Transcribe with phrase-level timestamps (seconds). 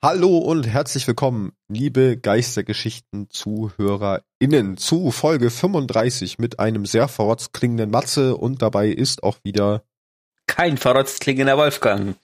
[0.00, 8.36] Hallo und herzlich willkommen, liebe Geistergeschichten-ZuhörerInnen, zu Folge 35 mit einem sehr verrotzt klingenden Matze
[8.36, 9.82] und dabei ist auch wieder
[10.46, 12.14] kein verrotzt klingender Wolfgang.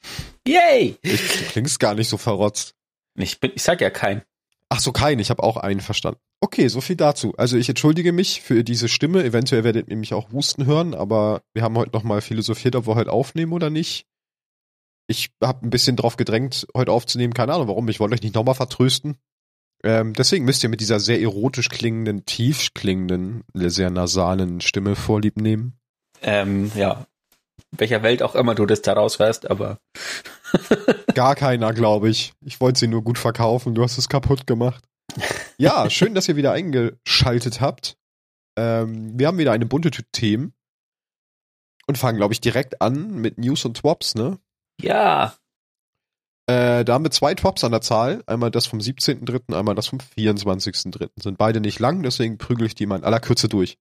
[0.46, 0.94] Yay!
[1.02, 2.76] Ich, du klingst gar nicht so verrotzt.
[3.16, 4.22] Ich, bin, ich sag ja kein.
[4.68, 6.20] Ach so, kein, ich habe auch einen verstanden.
[6.40, 7.34] Okay, so viel dazu.
[7.38, 11.42] Also ich entschuldige mich für diese Stimme, eventuell werdet ihr mich auch husten hören, aber
[11.54, 14.06] wir haben heute nochmal philosophiert, ob wir heute aufnehmen oder nicht
[15.06, 17.34] ich habe ein bisschen drauf gedrängt, heute aufzunehmen.
[17.34, 17.88] Keine Ahnung warum.
[17.88, 19.16] Ich wollte euch nicht nochmal vertrösten.
[19.82, 25.36] Ähm, deswegen müsst ihr mit dieser sehr erotisch klingenden, tief klingenden, sehr nasalen Stimme vorlieb
[25.36, 25.78] nehmen.
[26.22, 27.06] Ähm, ja.
[27.70, 29.78] Welcher Welt auch immer du das da rausfährst, aber.
[31.14, 32.32] Gar keiner, glaube ich.
[32.40, 33.74] Ich wollte sie nur gut verkaufen.
[33.74, 34.82] Du hast es kaputt gemacht.
[35.58, 37.96] Ja, schön, dass ihr wieder eingeschaltet habt.
[38.56, 40.54] Ähm, wir haben wieder eine bunte Tüte Themen.
[41.86, 44.38] Und fangen, glaube ich, direkt an mit News und Twops, ne?
[44.80, 45.34] Ja.
[46.46, 48.22] Äh, da haben wir zwei Tops an der Zahl.
[48.26, 51.10] Einmal das vom 17.3., einmal das vom 24.3.
[51.16, 53.78] Sind beide nicht lang, deswegen prügel ich die mal in aller Kürze durch.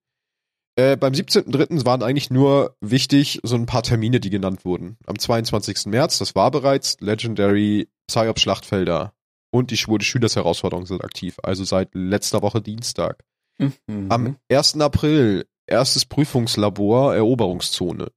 [0.76, 1.86] Äh, beim 17.3.
[1.86, 4.98] waren eigentlich nur wichtig so ein paar Termine, die genannt wurden.
[5.06, 5.86] Am 22.
[5.88, 9.14] März, das war bereits, Legendary Psyops Schlachtfelder
[9.52, 13.24] und die Schwur des Schülers Herausforderungen sind aktiv, also seit letzter Woche Dienstag.
[13.60, 14.08] Mhm.
[14.10, 14.82] Am 1.
[14.82, 18.12] April erstes Prüfungslabor Eroberungszone.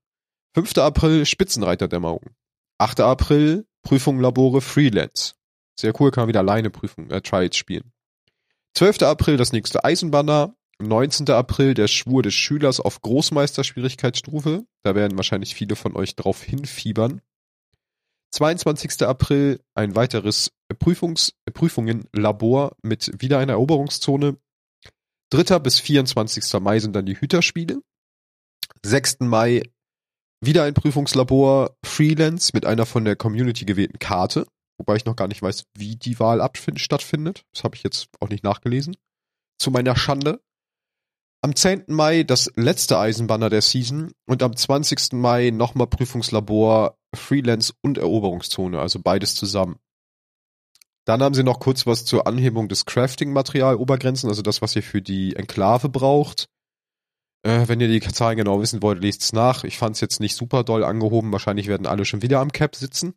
[0.55, 0.79] 5.
[0.79, 2.31] April Spitzenreiterdämmerung.
[2.79, 3.01] 8.
[3.01, 5.35] April, Prüfung Labore Freelance.
[5.79, 7.93] Sehr cool, kann man wieder alleine Prüfung, äh, Trials spielen.
[8.75, 9.03] 12.
[9.03, 10.55] April das nächste Eisenbanner.
[10.79, 11.31] 19.
[11.31, 14.67] April der Schwur des Schülers auf Großmeisterschwierigkeitsstufe.
[14.83, 17.23] Da werden wahrscheinlich viele von euch drauf hinfiebern.
[18.33, 19.03] 22.
[19.03, 24.37] April ein weiteres Prüfungs Prüfungen Labor mit wieder einer Eroberungszone.
[25.31, 25.59] 3.
[25.61, 26.61] bis 24.
[26.61, 27.81] Mai sind dann die Hüterspiele.
[28.85, 29.21] 6.
[29.21, 29.63] Mai
[30.41, 34.47] wieder ein Prüfungslabor Freelance mit einer von der Community gewählten Karte,
[34.79, 37.43] wobei ich noch gar nicht weiß, wie die Wahl stattfindet.
[37.53, 38.97] Das habe ich jetzt auch nicht nachgelesen.
[39.59, 40.41] Zu meiner Schande.
[41.43, 41.85] Am 10.
[41.89, 45.13] Mai das letzte Eisenbanner der Season und am 20.
[45.13, 49.79] Mai nochmal Prüfungslabor Freelance und Eroberungszone, also beides zusammen.
[51.07, 55.01] Dann haben sie noch kurz was zur Anhebung des Crafting-Material-Obergrenzen, also das, was ihr für
[55.01, 56.49] die Enklave braucht.
[57.47, 59.63] Äh, wenn ihr die Zahlen genau wissen wollt, lest es nach.
[59.63, 61.31] Ich fand es jetzt nicht super doll angehoben.
[61.31, 63.15] Wahrscheinlich werden alle schon wieder am Cap sitzen.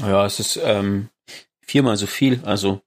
[0.00, 1.08] Ja, es ist ähm,
[1.60, 2.40] viermal so viel.
[2.44, 2.82] Also.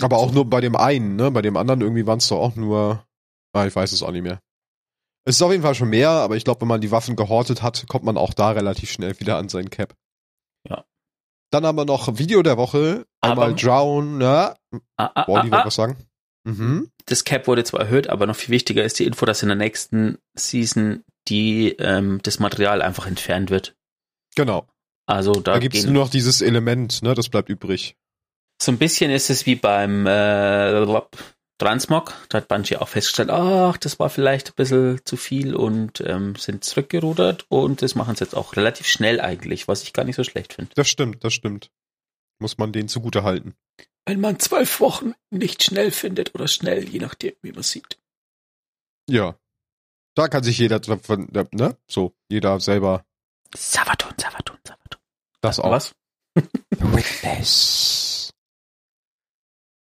[0.00, 1.32] Aber auch nur bei dem einen, ne?
[1.32, 3.04] Bei dem anderen irgendwie waren es doch auch nur.
[3.52, 4.40] Ah, ich weiß es auch nicht mehr.
[5.24, 7.62] Es ist auf jeden Fall schon mehr, aber ich glaube, wenn man die Waffen gehortet
[7.62, 9.96] hat, kommt man auch da relativ schnell wieder an seinen Cap.
[10.68, 10.84] Ja.
[11.50, 13.06] Dann haben wir noch Video der Woche.
[13.22, 14.54] Einmal aber, Drown, ne?
[14.96, 15.66] Ah, ah, Wally ah, ah.
[15.66, 16.05] was sagen.
[16.46, 16.90] Mhm.
[17.06, 19.56] Das Cap wurde zwar erhöht, aber noch viel wichtiger ist die Info, dass in der
[19.56, 23.74] nächsten Season die ähm, das Material einfach entfernt wird.
[24.36, 24.68] Genau.
[25.06, 27.14] Also da, da gibt es nur noch dieses Element, ne?
[27.14, 27.96] Das bleibt übrig.
[28.62, 30.86] So ein bisschen ist es wie beim äh,
[31.58, 32.14] Transmog.
[32.28, 36.36] Da hat Bungie auch festgestellt, ach, das war vielleicht ein bisschen zu viel und ähm,
[36.36, 40.16] sind zurückgerudert und das machen sie jetzt auch relativ schnell eigentlich, was ich gar nicht
[40.16, 40.70] so schlecht finde.
[40.76, 41.70] Das stimmt, das stimmt.
[42.38, 43.54] Muss man denen zugute halten
[44.06, 47.98] wenn man zwölf Wochen nicht schnell findet oder schnell, je nachdem, wie man sieht.
[49.08, 49.36] Ja.
[50.14, 50.80] Da kann sich jeder,
[51.50, 51.76] ne?
[51.86, 53.04] So, jeder selber.
[53.54, 55.00] Savatun, Savatun, Savatun.
[55.42, 55.70] Das auch.
[55.70, 55.94] Was?
[56.70, 58.30] Witness.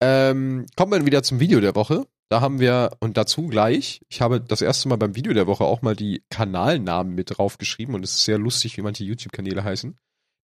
[0.02, 2.06] Ähm, kommen wir wieder zum Video der Woche.
[2.30, 5.64] Da haben wir, und dazu gleich, ich habe das erste Mal beim Video der Woche
[5.64, 9.98] auch mal die Kanalnamen mit draufgeschrieben und es ist sehr lustig, wie manche YouTube-Kanäle heißen.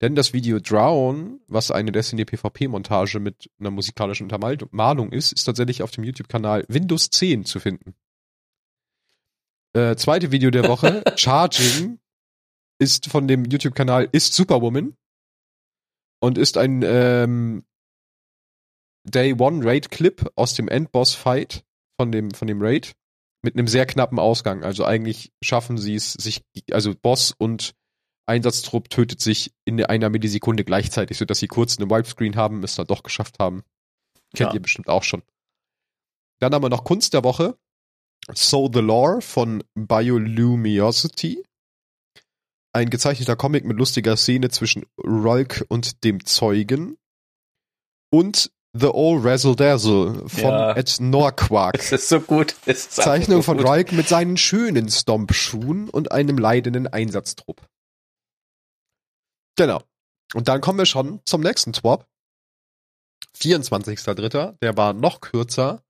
[0.04, 5.82] Denn das Video Drown, was eine Destiny PvP-Montage mit einer musikalischen Untermalung ist, ist tatsächlich
[5.82, 7.94] auf dem YouTube-Kanal Windows 10 zu finden.
[9.72, 12.00] Äh, zweite Video der Woche, Charging,
[12.78, 14.94] ist von dem YouTube-Kanal Ist Superwoman
[16.20, 17.64] und ist ein ähm,
[19.04, 21.64] Day One Raid Clip aus dem Endboss Fight
[21.98, 22.94] von dem von dem Raid
[23.40, 24.64] mit einem sehr knappen Ausgang.
[24.64, 26.42] Also eigentlich schaffen sie es sich
[26.72, 27.74] also Boss und
[28.26, 32.86] Einsatztrupp tötet sich in einer Millisekunde gleichzeitig, sodass sie kurz einen Wipescreen haben, es dann
[32.86, 33.64] doch geschafft haben.
[34.34, 34.54] Kennt ja.
[34.54, 35.22] ihr bestimmt auch schon.
[36.40, 37.56] Dann haben wir noch Kunst der Woche.
[38.32, 41.44] So the Lore von Bioluminosity.
[42.72, 46.96] Ein gezeichneter Comic mit lustiger Szene zwischen Rolk und dem Zeugen.
[48.10, 50.76] Und The All Razzle Dazzle von ja.
[50.76, 51.74] Ed Norquark.
[51.74, 52.56] Das ist so gut.
[52.66, 57.68] Ist Zeichnung so von Rolk mit seinen schönen Stomp-Schuhen und einem leidenden Einsatztrupp.
[59.56, 59.82] Genau.
[60.34, 62.08] Und dann kommen wir schon zum nächsten Swap.
[63.36, 64.58] 24.3.
[64.60, 65.82] Der war noch kürzer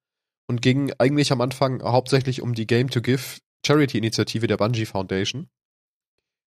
[0.46, 3.22] und ging eigentlich am Anfang hauptsächlich um die Game to Give
[3.66, 5.48] Charity-Initiative der Bungie Foundation.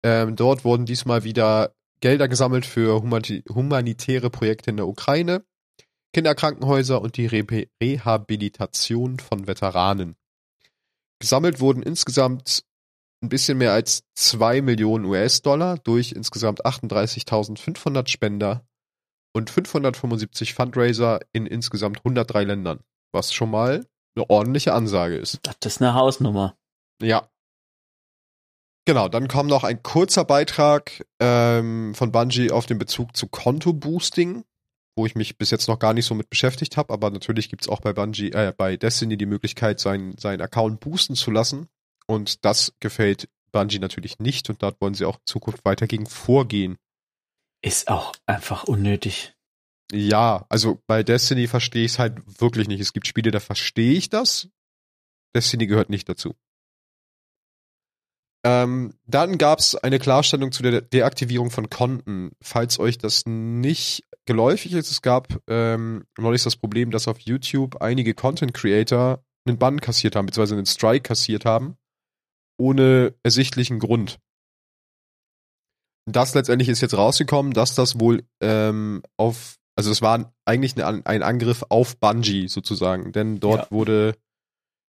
[0.05, 5.44] Ähm, dort wurden diesmal wieder Gelder gesammelt für humanitäre Projekte in der Ukraine,
[6.12, 10.16] Kinderkrankenhäuser und die Re Rehabilitation von Veteranen.
[11.19, 12.64] Gesammelt wurden insgesamt
[13.23, 18.65] ein bisschen mehr als zwei Millionen US-Dollar durch insgesamt 38.500 Spender
[19.35, 22.81] und 575 Fundraiser in insgesamt 103 Ländern,
[23.12, 23.87] was schon mal
[24.17, 25.41] eine ordentliche Ansage ist.
[25.43, 26.56] Das ist eine Hausnummer.
[27.00, 27.29] Ja.
[28.87, 34.44] Genau, dann kam noch ein kurzer Beitrag ähm, von Bungie auf den Bezug zu Konto-Boosting,
[34.97, 37.69] wo ich mich bis jetzt noch gar nicht so mit beschäftigt habe, aber natürlich gibt's
[37.69, 41.69] auch bei Bungie, äh, bei Destiny die Möglichkeit, seinen, seinen Account boosten zu lassen.
[42.08, 46.06] Und das gefällt Bungie natürlich nicht und dort wollen sie auch in Zukunft weiter gegen
[46.06, 46.76] vorgehen.
[47.62, 49.34] Ist auch einfach unnötig.
[49.93, 52.81] Ja, also bei Destiny verstehe ich es halt wirklich nicht.
[52.81, 54.49] Es gibt Spiele, da verstehe ich das.
[55.34, 56.34] Destiny gehört nicht dazu.
[58.44, 62.31] Ähm, dann gab es eine Klarstellung zu der Deaktivierung von Konten.
[62.40, 67.81] Falls euch das nicht geläufig ist, es gab ähm, neulich das Problem, dass auf YouTube
[67.82, 71.76] einige Content Creator einen Bann kassiert haben, beziehungsweise einen Strike kassiert haben,
[72.58, 74.19] ohne ersichtlichen Grund.
[76.06, 81.05] Das letztendlich ist jetzt rausgekommen, dass das wohl ähm, auf, also es war eigentlich ein,
[81.05, 83.70] ein Angriff auf Bungie sozusagen, denn dort ja.
[83.70, 84.14] wurde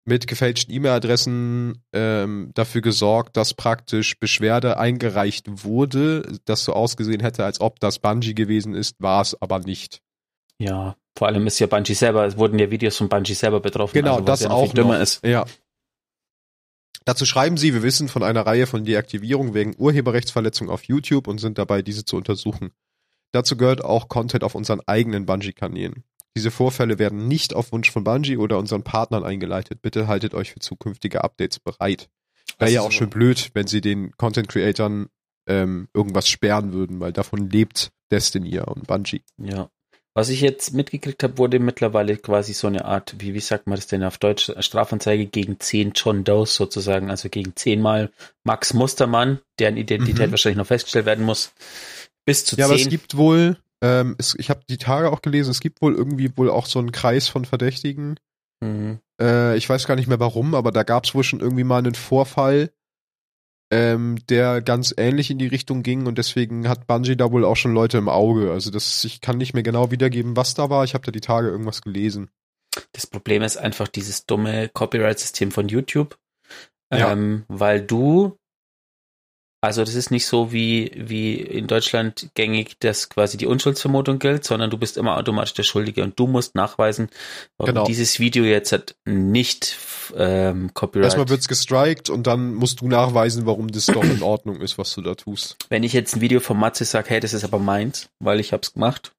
[0.05, 7.45] mit gefälschten E-Mail-Adressen ähm, dafür gesorgt, dass praktisch Beschwerde eingereicht wurde, das so ausgesehen hätte,
[7.45, 10.01] als ob das Bungie gewesen ist, war es aber nicht.
[10.59, 13.93] Ja, vor allem ist ja Bungie selber, es wurden ja Videos von Bungie selber betroffen.
[13.93, 14.99] Genau, also, das ja auch noch.
[14.99, 15.23] ist.
[15.25, 15.45] Ja.
[17.05, 21.39] Dazu schreiben sie, wir wissen von einer Reihe von Deaktivierungen wegen Urheberrechtsverletzung auf YouTube und
[21.39, 22.71] sind dabei, diese zu untersuchen.
[23.31, 26.03] Dazu gehört auch Content auf unseren eigenen Bungie-Kanälen.
[26.35, 29.81] Diese Vorfälle werden nicht auf Wunsch von Bungie oder unseren Partnern eingeleitet.
[29.81, 32.09] Bitte haltet euch für zukünftige Updates bereit.
[32.57, 35.07] Wäre ja auch schön blöd, wenn sie den Content Creatern
[35.47, 39.23] ähm, irgendwas sperren würden, weil davon lebt Destiny und Bungie.
[39.37, 39.69] Ja.
[40.15, 43.77] Was ich jetzt mitgekriegt habe, wurde mittlerweile quasi so eine Art, wie, wie sagt man
[43.77, 48.11] das denn auf Deutsch, Strafanzeige gegen zehn John Does sozusagen, also gegen zehnmal
[48.43, 50.31] Max Mustermann, deren Identität mhm.
[50.31, 51.53] wahrscheinlich noch festgestellt werden muss.
[52.25, 52.73] Bis zu ja, zehn.
[52.73, 55.95] aber es gibt wohl, ähm, es, ich habe die Tage auch gelesen, es gibt wohl
[55.95, 58.19] irgendwie wohl auch so einen Kreis von Verdächtigen.
[58.61, 58.99] Mhm.
[59.19, 61.79] Äh, ich weiß gar nicht mehr warum, aber da gab es wohl schon irgendwie mal
[61.79, 62.69] einen Vorfall,
[63.73, 67.55] ähm, der ganz ähnlich in die Richtung ging und deswegen hat Bungie da wohl auch
[67.55, 68.51] schon Leute im Auge.
[68.51, 70.83] Also das, ich kann nicht mehr genau wiedergeben, was da war.
[70.83, 72.29] Ich habe da die Tage irgendwas gelesen.
[72.91, 76.19] Das Problem ist einfach dieses dumme Copyright-System von YouTube,
[76.93, 77.11] ja.
[77.11, 78.37] ähm, weil du
[79.63, 84.43] also das ist nicht so wie, wie in Deutschland gängig, dass quasi die Unschuldsvermutung gilt,
[84.43, 87.07] sondern du bist immer automatisch der Schuldige und du musst nachweisen,
[87.57, 87.85] warum genau.
[87.85, 89.77] dieses Video jetzt halt nicht
[90.17, 91.05] ähm, Copyright.
[91.05, 94.93] Erstmal wird's gestrikt und dann musst du nachweisen, warum das doch in Ordnung ist, was
[94.95, 95.55] du da tust.
[95.69, 98.51] Wenn ich jetzt ein Video von Matze sage, hey, das ist aber meins, weil ich
[98.51, 99.13] hab's gemacht,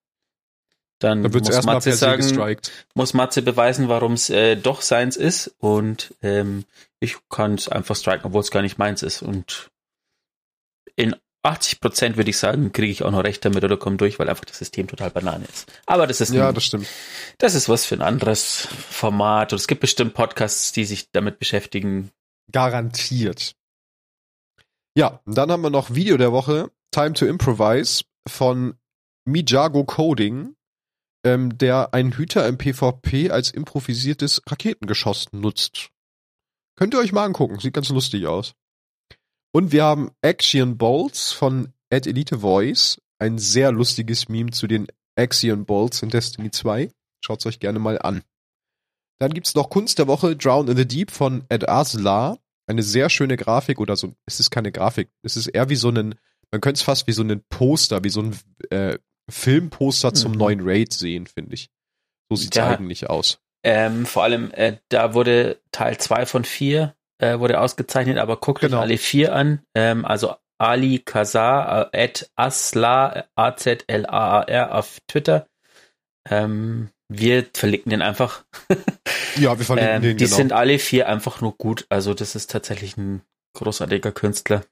[0.99, 2.58] dann, dann muss Matze sagen,
[2.94, 6.67] muss Matze beweisen, warum es äh, doch seins ist und ähm,
[7.00, 9.70] ich kann es einfach striken, obwohl es gar nicht meins ist und
[10.96, 11.14] in
[11.44, 14.29] 80 Prozent würde ich sagen, kriege ich auch noch recht damit oder komme durch, weil
[14.29, 15.70] einfach das System total banane ist.
[15.87, 16.87] Aber das ist ja, ein, das stimmt.
[17.38, 21.38] Das ist was für ein anderes Format und es gibt bestimmt Podcasts, die sich damit
[21.38, 22.10] beschäftigen.
[22.51, 23.55] Garantiert.
[24.96, 28.74] Ja, dann haben wir noch Video der Woche, Time to Improvise von
[29.24, 30.55] Mijago Coding,
[31.24, 35.91] ähm, der einen Hüter im PvP als improvisiertes Raketengeschoss nutzt.
[36.77, 38.55] Könnt ihr euch mal angucken, sieht ganz lustig aus.
[39.55, 43.01] Und wir haben Action Bolts von Ad Elite Voice.
[43.20, 46.91] Ein sehr lustiges Meme zu den Axion Bolts in Destiny 2.
[47.25, 48.23] Schaut's euch gerne mal an.
[49.20, 52.37] Dann gibt's noch Kunst der Woche, Drown in the Deep von Ed Asla.
[52.67, 54.15] Eine sehr schöne Grafik oder so.
[54.27, 55.08] Es ist keine Grafik.
[55.23, 56.17] Es ist eher wie so ein,
[56.51, 58.37] man könnte es fast wie so ein Poster, wie so ein
[58.70, 58.99] äh,
[59.31, 60.15] Filmposter mhm.
[60.17, 61.70] zum neuen Raid sehen, finde ich.
[62.29, 63.39] So sieht's ja, eigentlich aus.
[63.63, 68.60] Ähm, vor allem, äh, da wurde Teil 2 von 4 äh, wurde ausgezeichnet, aber guckt
[68.60, 68.78] genau.
[68.78, 69.60] euch alle vier an.
[69.74, 75.46] Ähm, also Ali Kazar, äh, at Asla, A-Z-L-A-A-R auf Twitter.
[76.28, 78.44] Ähm, wir verlinken den einfach.
[79.36, 80.36] ja, wir verlinken ähm, den, Die genau.
[80.36, 81.86] sind alle vier einfach nur gut.
[81.88, 83.22] Also das ist tatsächlich ein
[83.54, 84.64] großartiger Künstler.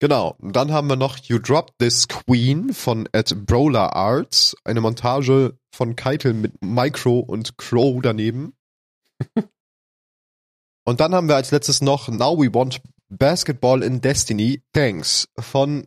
[0.00, 0.36] Genau.
[0.40, 4.56] Dann haben wir noch You Drop This Queen von at Brawler Arts.
[4.64, 8.54] Eine Montage von Keitel mit Micro und Crow daneben.
[10.88, 12.80] Und dann haben wir als letztes noch Now We Want
[13.10, 15.86] Basketball in Destiny Thanks von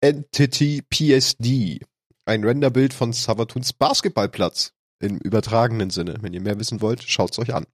[0.00, 1.78] Entity PSD.
[2.24, 6.16] Ein Renderbild von Savatuns Basketballplatz im übertragenen Sinne.
[6.20, 7.64] Wenn ihr mehr wissen wollt, schaut's euch an.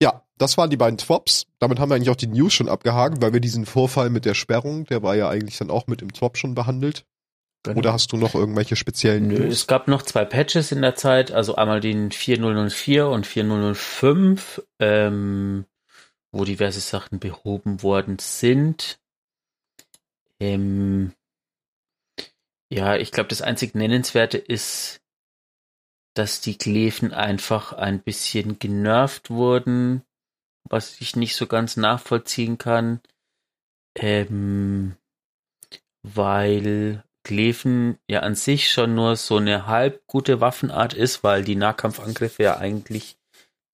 [0.00, 1.44] Ja, das waren die beiden Twops.
[1.58, 4.32] Damit haben wir eigentlich auch die News schon abgehakt, weil wir diesen Vorfall mit der
[4.32, 7.04] Sperrung, der war ja eigentlich dann auch mit im Twop schon behandelt.
[7.64, 7.78] Genau.
[7.78, 9.52] Oder hast du noch irgendwelche speziellen Nö, News?
[9.54, 15.64] Es gab noch zwei Patches in der Zeit, also einmal den 4004 und 4005, ähm,
[16.32, 19.00] wo diverse Sachen behoben worden sind.
[20.40, 21.12] Ähm,
[22.68, 25.00] ja, ich glaube, das einzig Nennenswerte ist,
[26.14, 30.02] dass die Glefen einfach ein bisschen genervt wurden,
[30.64, 33.00] was ich nicht so ganz nachvollziehen kann.
[33.94, 34.96] Ähm,
[36.02, 41.56] weil Glefen ja an sich schon nur so eine halb gute Waffenart ist, weil die
[41.56, 43.16] Nahkampfangriffe ja eigentlich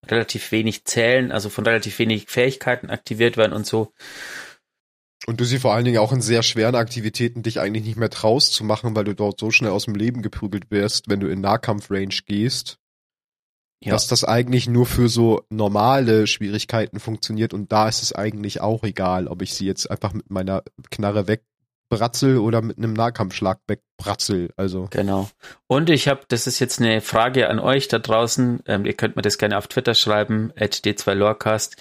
[0.07, 3.93] relativ wenig zählen, also von relativ wenig Fähigkeiten aktiviert werden und so.
[5.27, 8.11] Und du sie vor allen Dingen auch in sehr schweren Aktivitäten dich eigentlich nicht mehr
[8.11, 11.29] traust zu machen, weil du dort so schnell aus dem Leben geprügelt wirst, wenn du
[11.29, 12.79] in Nahkampf-Range gehst.
[13.85, 13.93] Ja.
[13.93, 18.83] Dass das eigentlich nur für so normale Schwierigkeiten funktioniert und da ist es eigentlich auch
[18.83, 21.29] egal, ob ich sie jetzt einfach mit meiner Knarre
[21.91, 24.51] wegbratzel oder mit einem Nahkampfschlag wegbratzel.
[24.57, 24.89] Also.
[24.91, 25.29] Genau.
[25.67, 28.61] Und ich habe, das ist jetzt eine Frage an euch da draußen.
[28.67, 31.77] Ähm, ihr könnt mir das gerne auf Twitter schreiben, at d2lorecast.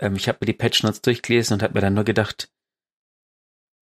[0.00, 2.50] Ähm, ich habe mir die Patch Notes durchgelesen und habe mir dann nur gedacht,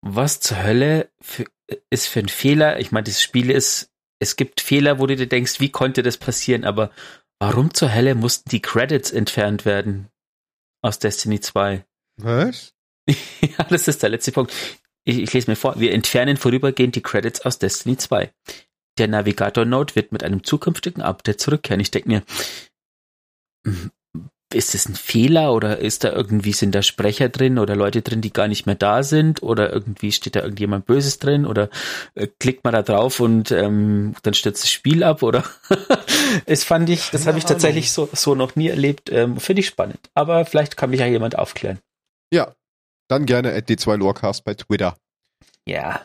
[0.02, 1.45] was zur Hölle für,
[1.90, 2.81] ist für ein Fehler?
[2.81, 6.17] Ich meine, das Spiel ist, es gibt Fehler, wo du dir denkst, wie konnte das
[6.17, 6.64] passieren?
[6.64, 6.90] Aber
[7.38, 10.09] warum zur Hölle mussten die Credits entfernt werden
[10.83, 11.85] aus Destiny 2?
[12.17, 12.75] Was?
[13.09, 14.52] ja, das ist der letzte Punkt.
[15.04, 15.78] Ich, ich lese mir vor.
[15.78, 18.30] Wir entfernen vorübergehend die Credits aus Destiny 2.
[18.99, 21.80] Der Navigator-Node wird mit einem zukünftigen Update zurückkehren.
[21.80, 22.23] Ich denke mir,
[24.52, 28.21] ist es ein Fehler oder ist da irgendwie, sind da Sprecher drin oder Leute drin,
[28.21, 31.71] die gar nicht mehr da sind oder irgendwie steht da irgendjemand Böses drin oder
[32.14, 35.45] äh, klickt man da drauf und ähm, dann stürzt das Spiel ab oder
[36.47, 39.66] es fand ich, das habe ich tatsächlich so, so noch nie erlebt, ähm, finde ich
[39.66, 40.11] spannend.
[40.14, 41.78] Aber vielleicht kann mich ja jemand aufklären.
[42.33, 42.52] Ja,
[43.11, 44.97] dann gerne at D2Lorecast bei Twitter.
[45.67, 46.05] Ja.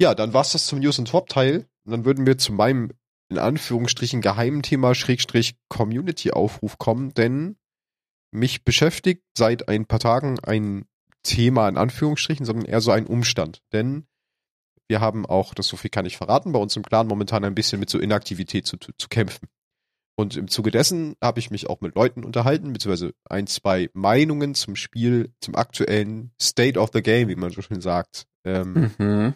[0.00, 1.66] Ja, dann war's das zum News- und Top-Teil.
[1.84, 2.92] Und dann würden wir zu meinem
[3.30, 7.56] in Anführungsstrichen geheimen Thema Schrägstrich Community-Aufruf kommen, denn
[8.32, 10.84] mich beschäftigt seit ein paar Tagen ein
[11.22, 13.62] Thema in Anführungsstrichen, sondern eher so ein Umstand.
[13.72, 14.06] Denn
[14.88, 17.54] wir haben auch, das so viel kann ich verraten, bei uns im Clan momentan ein
[17.54, 19.48] bisschen mit so Inaktivität zu, zu kämpfen.
[20.20, 24.54] Und im Zuge dessen habe ich mich auch mit Leuten unterhalten, beziehungsweise ein, zwei Meinungen
[24.54, 29.34] zum Spiel, zum aktuellen State of the Game, wie man so schön sagt, ähm, mhm.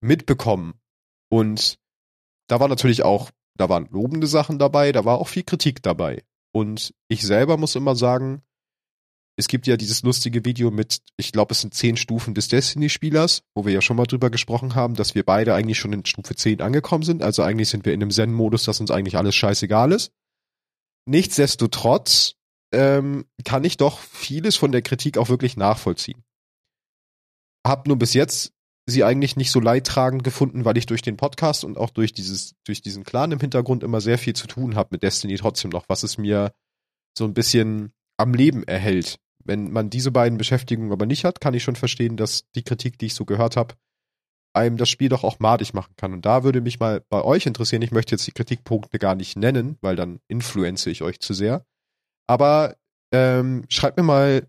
[0.00, 0.74] mitbekommen.
[1.30, 1.78] Und
[2.48, 6.24] da war natürlich auch, da waren lobende Sachen dabei, da war auch viel Kritik dabei.
[6.50, 8.42] Und ich selber muss immer sagen,
[9.38, 13.44] es gibt ja dieses lustige Video mit, ich glaube, es sind zehn Stufen des Destiny-Spielers,
[13.54, 16.34] wo wir ja schon mal drüber gesprochen haben, dass wir beide eigentlich schon in Stufe
[16.34, 17.22] 10 angekommen sind.
[17.22, 20.10] Also eigentlich sind wir in einem Zen-Modus, dass uns eigentlich alles scheißegal ist.
[21.06, 22.34] Nichtsdestotrotz
[22.74, 26.24] ähm, kann ich doch vieles von der Kritik auch wirklich nachvollziehen.
[27.64, 28.52] Hab nur bis jetzt
[28.86, 32.56] sie eigentlich nicht so leidtragend gefunden, weil ich durch den Podcast und auch durch dieses,
[32.64, 35.88] durch diesen Clan im Hintergrund immer sehr viel zu tun habe mit Destiny trotzdem noch,
[35.88, 36.52] was es mir
[37.16, 39.20] so ein bisschen am Leben erhält.
[39.48, 42.98] Wenn man diese beiden Beschäftigungen aber nicht hat, kann ich schon verstehen, dass die Kritik,
[42.98, 43.74] die ich so gehört habe,
[44.54, 46.12] einem das Spiel doch auch madig machen kann.
[46.12, 49.36] Und da würde mich mal bei euch interessieren, ich möchte jetzt die Kritikpunkte gar nicht
[49.36, 51.64] nennen, weil dann influenze ich euch zu sehr.
[52.26, 52.76] Aber
[53.10, 54.46] ähm, schreibt mir mal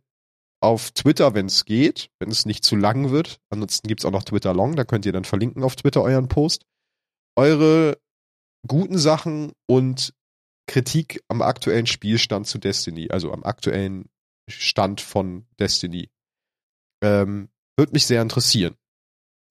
[0.62, 3.40] auf Twitter, wenn es geht, wenn es nicht zu lang wird.
[3.50, 6.66] Ansonsten gibt's auch noch Twitter Long, da könnt ihr dann verlinken auf Twitter euren Post.
[7.38, 7.98] Eure
[8.68, 10.14] guten Sachen und
[10.68, 14.10] Kritik am aktuellen Spielstand zu Destiny, also am aktuellen
[14.50, 16.10] Stand von Destiny.
[17.04, 18.76] Ähm, Würde mich sehr interessieren.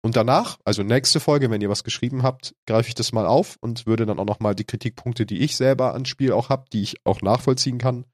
[0.03, 3.57] Und danach, also nächste Folge, wenn ihr was geschrieben habt, greife ich das mal auf
[3.61, 6.81] und würde dann auch nochmal die Kritikpunkte, die ich selber ans Spiel auch habe, die
[6.81, 8.05] ich auch nachvollziehen kann,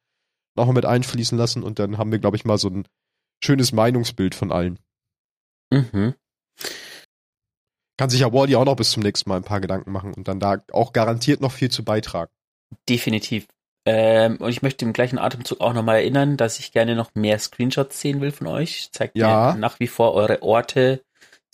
[0.55, 2.87] nochmal mit einfließen lassen und dann haben wir, glaube ich, mal so ein
[3.43, 4.79] schönes Meinungsbild von allen.
[5.71, 6.15] Mhm.
[7.97, 10.27] Kann sich ja Wally auch noch bis zum nächsten Mal ein paar Gedanken machen und
[10.27, 12.31] dann da auch garantiert noch viel zu beitragen.
[12.89, 13.47] Definitiv.
[13.85, 17.37] Ähm, und ich möchte im gleichen Atemzug auch nochmal erinnern, dass ich gerne noch mehr
[17.37, 18.89] Screenshots sehen will von euch.
[18.91, 19.53] Zeigt ja.
[19.53, 21.03] mir nach wie vor eure Orte,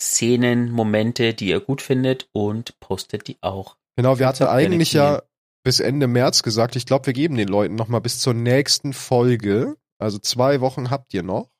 [0.00, 3.76] Szenen, Momente, die ihr gut findet und postet die auch.
[3.96, 5.22] Genau, wir hatten eigentlich ja
[5.62, 6.76] bis Ende März gesagt.
[6.76, 9.76] Ich glaube, wir geben den Leuten noch mal bis zur nächsten Folge.
[9.98, 11.50] Also zwei Wochen habt ihr noch.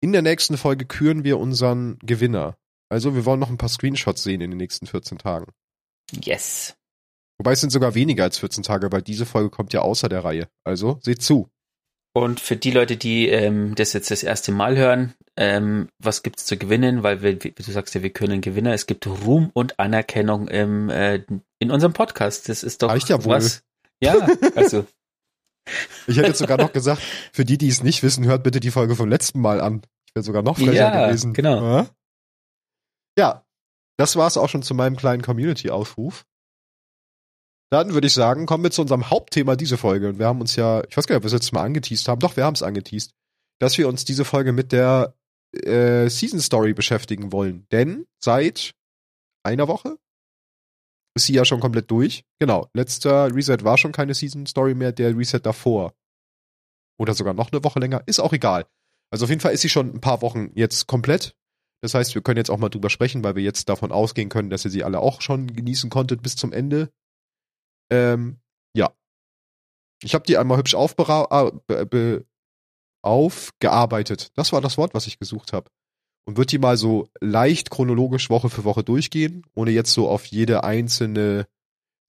[0.00, 2.56] In der nächsten Folge küren wir unseren Gewinner.
[2.88, 5.52] Also wir wollen noch ein paar Screenshots sehen in den nächsten 14 Tagen.
[6.10, 6.74] Yes.
[7.40, 10.22] Wobei es sind sogar weniger als 14 Tage, weil diese Folge kommt ja außer der
[10.22, 10.48] Reihe.
[10.62, 11.48] Also seht zu.
[12.12, 16.44] Und für die Leute, die ähm, das jetzt das erste Mal hören, ähm, was gibt's
[16.44, 17.02] zu gewinnen?
[17.02, 18.74] Weil wir, wie du sagst ja, wir können Gewinner.
[18.74, 21.24] Es gibt Ruhm und Anerkennung im, äh,
[21.58, 22.50] in unserem Podcast.
[22.50, 23.36] Das ist doch Reicht ja wohl.
[23.36, 23.62] was.
[24.02, 24.16] Ja,
[24.54, 24.86] also
[26.06, 27.00] Ich hätte jetzt sogar noch gesagt,
[27.32, 29.80] für die, die es nicht wissen, hört bitte die Folge vom letzten Mal an.
[30.06, 31.32] Ich wäre sogar noch frecher Ja, gewesen.
[31.32, 31.86] genau.
[33.18, 33.46] Ja,
[33.98, 36.26] das war's auch schon zu meinem kleinen Community-Aufruf.
[37.70, 40.08] Dann würde ich sagen, kommen wir zu unserem Hauptthema diese Folge.
[40.08, 42.08] Und wir haben uns ja, ich weiß gar nicht, ob wir es jetzt mal angeteased
[42.08, 42.18] haben.
[42.18, 43.12] Doch, wir haben es angeteased.
[43.60, 45.14] Dass wir uns diese Folge mit der
[45.52, 47.66] äh, Season Story beschäftigen wollen.
[47.70, 48.74] Denn seit
[49.44, 49.98] einer Woche
[51.14, 52.24] ist sie ja schon komplett durch.
[52.38, 55.94] Genau, letzter Reset war schon keine Season Story mehr, der Reset davor.
[56.98, 58.66] Oder sogar noch eine Woche länger, ist auch egal.
[59.10, 61.34] Also auf jeden Fall ist sie schon ein paar Wochen jetzt komplett.
[61.82, 64.50] Das heißt, wir können jetzt auch mal drüber sprechen, weil wir jetzt davon ausgehen können,
[64.50, 66.90] dass ihr sie alle auch schon genießen konntet bis zum Ende.
[67.90, 68.40] Ähm,
[68.74, 68.94] ja.
[70.02, 72.26] Ich habe die einmal hübsch äh, be be
[73.02, 74.30] aufgearbeitet.
[74.36, 75.70] Das war das Wort, was ich gesucht habe.
[76.26, 80.26] Und wird die mal so leicht chronologisch Woche für Woche durchgehen, ohne jetzt so auf
[80.26, 81.46] jede einzelne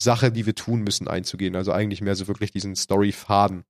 [0.02, 1.56] Sache, die wir tun müssen, einzugehen.
[1.56, 3.64] Also eigentlich mehr so wirklich diesen Story-Faden.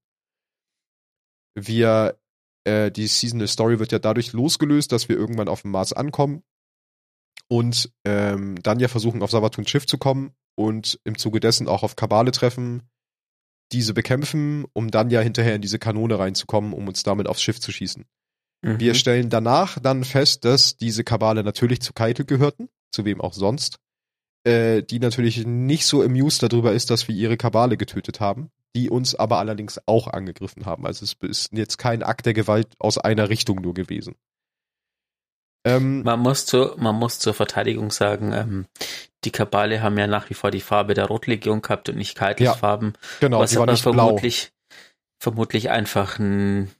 [1.55, 2.19] Wir,
[2.63, 6.43] äh, die Seasonal Story wird ja dadurch losgelöst, dass wir irgendwann auf dem Mars ankommen
[7.49, 11.83] und ähm, dann ja versuchen, auf Savatuns Schiff zu kommen und im Zuge dessen auch
[11.83, 12.83] auf Kabale treffen,
[13.71, 17.59] diese bekämpfen, um dann ja hinterher in diese Kanone reinzukommen, um uns damit aufs Schiff
[17.59, 18.05] zu schießen.
[18.63, 18.79] Mhm.
[18.79, 23.33] Wir stellen danach dann fest, dass diese Kabale natürlich zu Keitel gehörten, zu wem auch
[23.33, 23.77] sonst,
[24.43, 28.89] äh, die natürlich nicht so amused darüber ist, dass wir ihre Kabale getötet haben, die
[28.89, 30.85] uns aber allerdings auch angegriffen haben.
[30.85, 34.15] Also es ist jetzt kein Akt der Gewalt aus einer Richtung nur gewesen.
[35.63, 38.65] Ähm, Man muss, zu, man muss zur Verteidigung sagen, ähm,
[39.23, 42.45] die Kabale haben ja nach wie vor die Farbe der Rotlegion gehabt und nicht Keitels
[42.45, 43.93] Ja, Farben, genau, was aber nicht blau.
[43.93, 44.51] vermutlich,
[45.19, 46.71] vermutlich einfach ein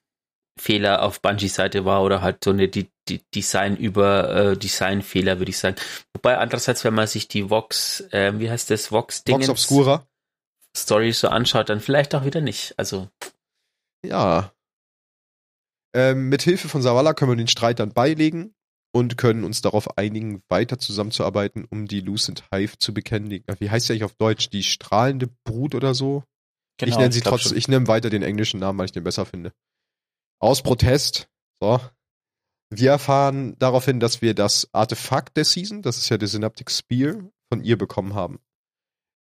[0.60, 5.40] Fehler auf Bungies Seite war oder halt so eine die, die Design über äh, Designfehler,
[5.40, 5.76] würde ich sagen.
[6.14, 10.06] Wobei andererseits, wenn man sich die Vox, äh, wie heißt das, Vox Vox Obscura.
[10.76, 12.74] Story so anschaut, dann vielleicht auch wieder nicht.
[12.78, 13.08] Also
[14.06, 14.52] Ja.
[15.94, 18.54] Ähm, mit Hilfe von Savala können wir den Streit dann beilegen
[18.94, 23.44] und können uns darauf einigen, weiter zusammenzuarbeiten, um die Lucent Hive zu bekennen.
[23.60, 24.50] Wie heißt ja eigentlich auf Deutsch?
[24.50, 26.24] Die strahlende Brut oder so?
[26.80, 29.25] ich nenne sie Genau, trotzdem, ich nenne weiter den englischen Namen, weil ich den besser
[29.25, 29.54] finde.
[30.40, 31.30] Aus Protest,
[31.62, 31.80] so.
[32.74, 37.30] Wir erfahren daraufhin, dass wir das Artefakt der Season, das ist ja der Synaptic Spear,
[37.51, 38.40] von ihr bekommen haben.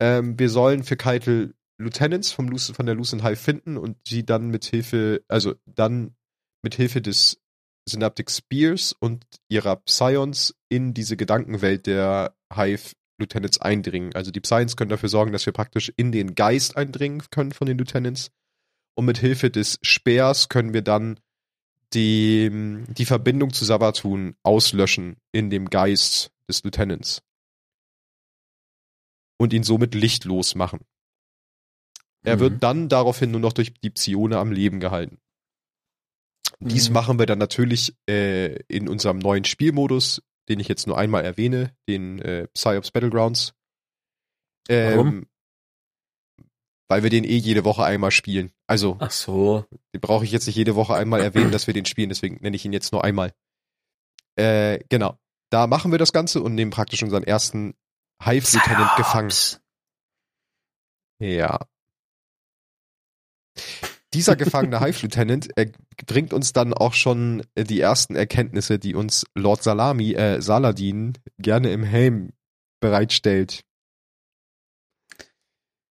[0.00, 4.24] Ähm, wir sollen für Keitel Lieutenants vom Luc von der Lucent Hive finden und sie
[4.24, 6.14] dann mit Hilfe, also dann
[6.62, 7.41] mit Hilfe des
[7.88, 14.14] Synaptic Spears und ihrer Psions in diese Gedankenwelt der Hive Lieutenants eindringen.
[14.14, 17.66] Also die Psions können dafür sorgen, dass wir praktisch in den Geist eindringen können von
[17.66, 18.30] den Lieutenants.
[18.94, 21.18] Und mit Hilfe des Speers können wir dann
[21.94, 22.50] die,
[22.88, 27.22] die Verbindung zu Savatun auslöschen in dem Geist des Lieutenants.
[29.38, 30.80] Und ihn somit lichtlos machen.
[32.22, 32.40] Er Mhm.
[32.40, 35.18] wird dann daraufhin nur noch durch die Psione am Leben gehalten.
[36.68, 36.94] Dies Mhm.
[36.94, 41.74] machen wir dann natürlich äh, in unserem neuen Spielmodus, den ich jetzt nur einmal erwähne,
[41.88, 43.54] den äh, Psyops Battlegrounds.
[44.68, 45.26] Ähm, Warum?
[46.88, 48.52] Weil wir den eh jede Woche einmal spielen.
[48.66, 49.64] Also, Ach so.
[49.94, 52.54] den brauche ich jetzt nicht jede Woche einmal erwähnen, dass wir den spielen, deswegen nenne
[52.56, 53.32] ich ihn jetzt nur einmal.
[54.36, 55.18] Äh, genau.
[55.50, 57.74] Da machen wir das Ganze und nehmen praktisch unseren ersten
[58.22, 59.32] Hive-Lieutenant gefangen.
[61.18, 61.66] Ja.
[64.14, 65.70] Dieser gefangene Hive-Lieutenant äh,
[66.06, 71.14] bringt uns dann auch schon äh, die ersten Erkenntnisse, die uns Lord Salami, äh, Saladin
[71.38, 72.30] gerne im Helm
[72.80, 73.62] bereitstellt.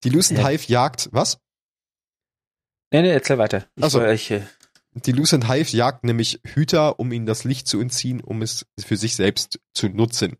[0.04, 0.48] Die Lucent Ja.
[0.48, 1.38] Hive jagt, was?
[2.92, 3.66] Nee, nee, erzähl weiter.
[3.76, 4.00] Ich, Ach so.
[4.00, 4.42] war- ich, äh,
[4.94, 8.96] Die Lucent Hive jagt nämlich Hüter, um ihnen das Licht zu entziehen, um es für
[8.96, 10.36] sich selbst zu nutzen.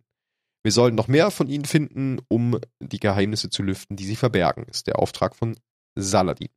[0.63, 4.65] Wir sollen noch mehr von ihnen finden, um die Geheimnisse zu lüften, die sie verbergen,
[4.65, 5.57] ist der Auftrag von
[5.97, 6.51] Saladin.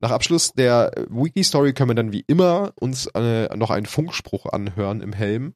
[0.00, 4.46] Nach Abschluss der äh, Wiki-Story können wir dann wie immer uns äh, noch einen Funkspruch
[4.46, 5.54] anhören im Helm.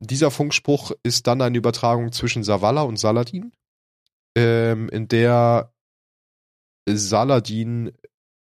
[0.00, 3.52] Dieser Funkspruch ist dann eine Übertragung zwischen Savala und Saladin,
[4.36, 5.72] ähm, in der
[6.88, 7.92] Saladin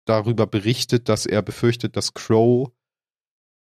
[0.04, 2.70] darüber berichtet, dass er befürchtet, dass Crow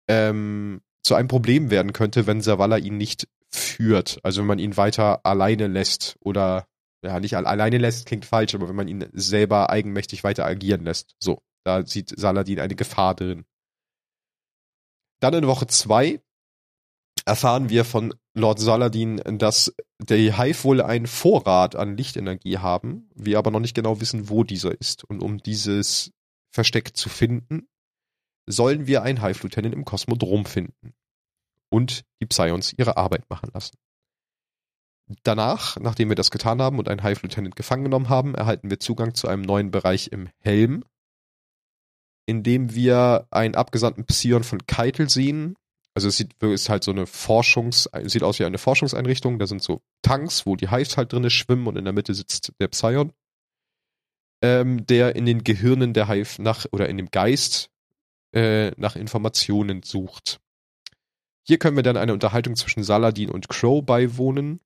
[0.09, 4.18] ähm, zu einem Problem werden könnte, wenn Savala ihn nicht führt.
[4.22, 6.66] Also wenn man ihn weiter alleine lässt oder
[7.07, 10.85] ja, nicht al- alleine lässt, klingt falsch, aber wenn man ihn selber eigenmächtig weiter agieren
[10.85, 11.14] lässt.
[11.21, 13.45] So, da sieht Saladin eine Gefahr drin.
[15.21, 16.21] Dann in Woche zwei
[17.25, 23.38] erfahren wir von Lord Saladin, dass die Hive wohl einen Vorrat an Lichtenergie haben, wir
[23.38, 25.05] aber noch nicht genau wissen, wo dieser ist.
[25.05, 26.12] Und um dieses
[26.53, 27.66] Versteck zu finden,
[28.47, 30.95] sollen wir einen Hive-Lieutenant im Kosmodrom finden
[31.71, 33.77] und die Psions ihre Arbeit machen lassen.
[35.23, 39.14] Danach, nachdem wir das getan haben und einen Hive-Lieutenant gefangen genommen haben, erhalten wir Zugang
[39.14, 40.85] zu einem neuen Bereich im Helm,
[42.27, 45.55] in dem wir einen abgesandten Psion von Keitel sehen.
[45.95, 49.38] Also es sieht, ist halt so eine Forschungs, sieht aus wie eine Forschungseinrichtung.
[49.38, 52.53] Da sind so Tanks, wo die Hives halt drinne schwimmen und in der Mitte sitzt
[52.61, 53.12] der Psion,
[54.42, 57.71] ähm, der in den Gehirnen der Hive nach, oder in dem Geist
[58.35, 60.40] äh, nach Informationen sucht.
[61.47, 64.61] Hier können wir dann eine Unterhaltung zwischen Saladin und Crow beiwohnen,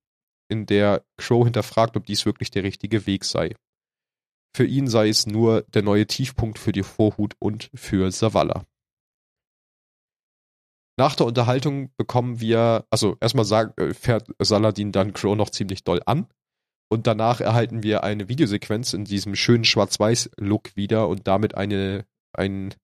[0.51, 3.55] in der Crow hinterfragt, ob dies wirklich der richtige Weg sei.
[4.55, 8.65] Für ihn sei es nur der neue Tiefpunkt für die Vorhut und für Savala.
[10.97, 15.83] Nach der Unterhaltung bekommen wir, also erstmal sagt, äh, fährt Saladin dann Crow noch ziemlich
[15.83, 16.27] doll an.
[16.89, 22.75] Und danach erhalten wir eine Videosequenz in diesem schönen Schwarz-Weiß-Look wieder und damit eine, ein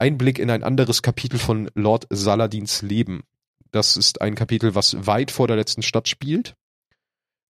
[0.00, 3.22] Einblick in ein anderes Kapitel von Lord Saladins Leben.
[3.70, 6.56] Das ist ein Kapitel, was weit vor der letzten Stadt spielt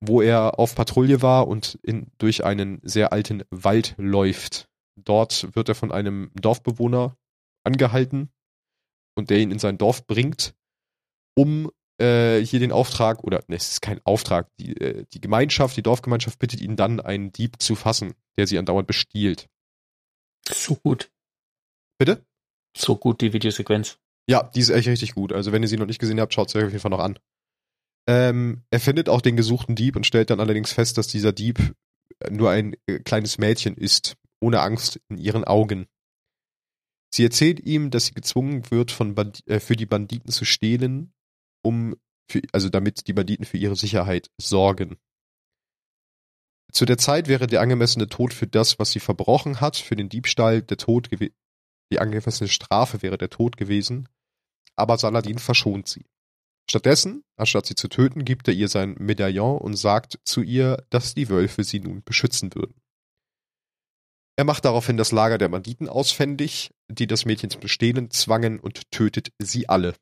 [0.04, 4.68] wo er auf Patrouille war und in, durch einen sehr alten Wald läuft.
[4.96, 7.16] Dort wird er von einem Dorfbewohner
[7.64, 8.30] angehalten
[9.14, 10.54] und der ihn in sein Dorf bringt,
[11.36, 15.76] um äh, hier den Auftrag, oder ne, es ist kein Auftrag, die, äh, die Gemeinschaft,
[15.76, 19.48] die Dorfgemeinschaft bittet ihn dann, einen Dieb zu fassen, der sie andauernd bestiehlt.
[20.48, 21.12] So gut.
[21.96, 22.26] Bitte?
[22.76, 23.98] So gut, die Videosequenz.
[24.28, 25.32] Ja, die ist echt richtig gut.
[25.32, 26.98] Also wenn ihr sie noch nicht gesehen habt, schaut sie euch auf jeden Fall noch
[26.98, 27.18] an.
[28.06, 31.74] Ähm, er findet auch den gesuchten Dieb und stellt dann allerdings fest, dass dieser Dieb
[32.30, 35.86] nur ein äh, kleines Mädchen ist, ohne Angst in ihren Augen.
[37.14, 41.12] Sie erzählt ihm, dass sie gezwungen wird, von Band äh, für die Banditen zu stehlen,
[41.62, 41.94] um
[42.28, 44.96] für, also damit die Banditen für ihre Sicherheit sorgen.
[46.72, 50.08] Zu der Zeit wäre der angemessene Tod für das, was sie verbrochen hat, für den
[50.08, 51.10] Diebstahl der Tod
[51.92, 54.08] die angemessene Strafe wäre der Tod gewesen,
[54.76, 56.06] aber Saladin verschont sie.
[56.68, 61.14] Stattdessen, anstatt sie zu töten, gibt er ihr sein Medaillon und sagt zu ihr, dass
[61.14, 62.80] die Wölfe sie nun beschützen würden.
[64.36, 68.90] Er macht daraufhin das Lager der Banditen ausfändig, die das Mädchen zum Stehlen zwangen und
[68.90, 69.94] tötet sie alle.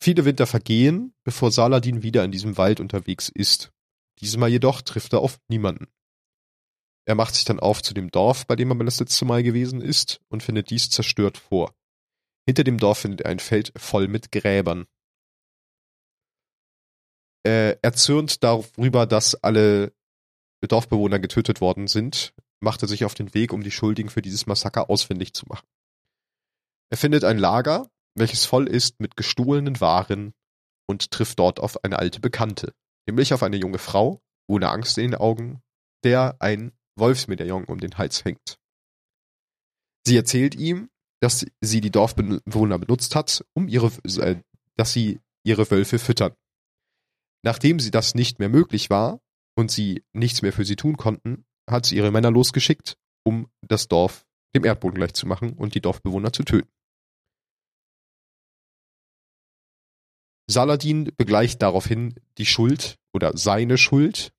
[0.00, 3.72] Viele Winter vergehen, bevor Saladin wieder in diesem Wald unterwegs ist.
[4.20, 5.88] Diesmal jedoch trifft er auf niemanden.
[7.06, 9.80] Er macht sich dann auf zu dem Dorf, bei dem er das letzte Mal gewesen
[9.80, 11.74] ist, und findet dies zerstört vor.
[12.46, 14.86] Hinter dem Dorf findet er ein Feld voll mit Gräbern.
[17.46, 19.92] Äh, erzürnt darüber, dass alle
[20.66, 24.46] Dorfbewohner getötet worden sind, macht er sich auf den Weg, um die Schuldigen für dieses
[24.46, 25.66] Massaker ausfindig zu machen.
[26.90, 30.32] Er findet ein Lager, welches voll ist mit gestohlenen Waren
[30.88, 32.72] und trifft dort auf eine alte Bekannte,
[33.06, 35.62] nämlich auf eine junge Frau, ohne Angst in den Augen,
[36.04, 38.58] der ein Wolfsmedaillon um den Hals hängt.
[40.06, 40.90] Sie erzählt ihm,
[41.24, 44.36] dass sie die Dorfbewohner benutzt hat, um ihre, äh,
[44.76, 46.34] dass sie ihre Wölfe füttern.
[47.42, 49.20] Nachdem sie das nicht mehr möglich war
[49.54, 53.88] und sie nichts mehr für sie tun konnten, hat sie ihre Männer losgeschickt, um das
[53.88, 56.68] Dorf dem Erdboden gleich zu machen und die Dorfbewohner zu töten.
[60.46, 64.34] Saladin begleicht daraufhin die Schuld oder seine Schuld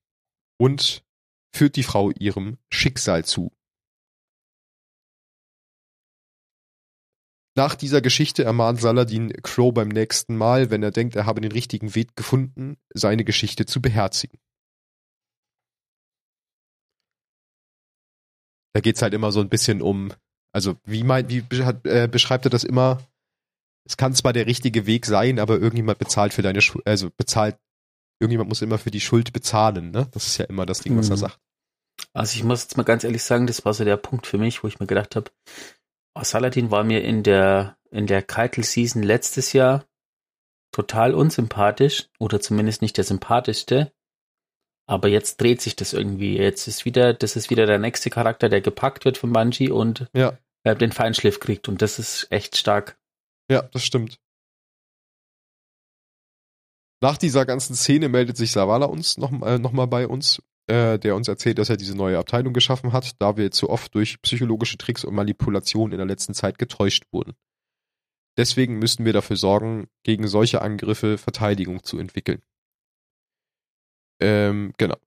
[0.59, 1.03] und
[1.51, 3.51] führt die Frau ihrem Schicksal zu.
[7.57, 11.53] Nach dieser Geschichte ermahnt Saladin Crow beim nächsten Mal, wenn er denkt, er habe den
[11.53, 14.39] richtigen Weg gefunden, seine Geschichte zu beherzigen.
[18.73, 20.11] Da geht's halt immer so ein bisschen um,
[20.51, 21.45] also wie meint, wie
[21.85, 23.01] äh, beschreibt er das immer?
[23.87, 27.57] Es kann zwar der richtige Weg sein, aber irgendjemand bezahlt für deine Schuld, also bezahlt,
[28.19, 30.09] irgendjemand muss immer für die Schuld bezahlen, ne?
[30.11, 31.21] Das ist ja immer das Ding, was er mhm.
[31.21, 31.39] sagt.
[32.11, 34.61] Also ich muss jetzt mal ganz ehrlich sagen, das war so der Punkt für mich,
[34.61, 35.31] wo ich mir gedacht habe,
[36.23, 39.85] Saladin war mir in der, in der Keitel Season letztes Jahr
[40.71, 43.91] total unsympathisch oder zumindest nicht der sympathischste.
[44.87, 46.37] Aber jetzt dreht sich das irgendwie.
[46.37, 50.07] Jetzt ist wieder, das ist wieder der nächste Charakter, der gepackt wird von Bungie und
[50.13, 50.37] ja.
[50.63, 51.67] den Feinschliff kriegt.
[51.67, 52.97] Und das ist echt stark.
[53.49, 54.19] Ja, das stimmt.
[57.01, 60.97] Nach dieser ganzen Szene meldet sich Savala uns noch, äh, noch mal bei uns äh,
[60.97, 64.21] der uns erzählt, dass er diese neue Abteilung geschaffen hat, da wir zu oft durch
[64.21, 67.33] psychologische Tricks und Manipulationen in der letzten Zeit getäuscht wurden.
[68.37, 72.41] Deswegen müssen wir dafür sorgen, gegen solche Angriffe Verteidigung zu entwickeln.
[74.19, 74.97] Ähm, genau.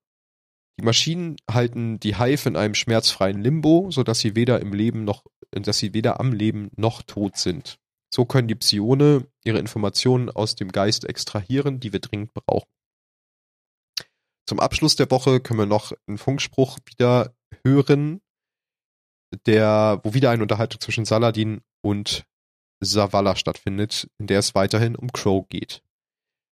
[0.79, 5.25] Die Maschinen halten die Hive in einem schmerzfreien Limbo, sodass sie weder im Leben noch,
[5.51, 7.79] dass sie weder am Leben noch tot sind.
[8.15, 12.69] So können die Psione ihre Informationen aus dem Geist extrahieren, die wir dringend brauchen.
[14.49, 17.35] Zum Abschluss der Woche können wir noch einen Funkspruch wieder
[17.67, 18.23] hören,
[19.45, 22.25] der, wo wieder eine Unterhaltung zwischen Saladin und
[22.83, 25.83] Zavala stattfindet, in der es weiterhin um Crow geht.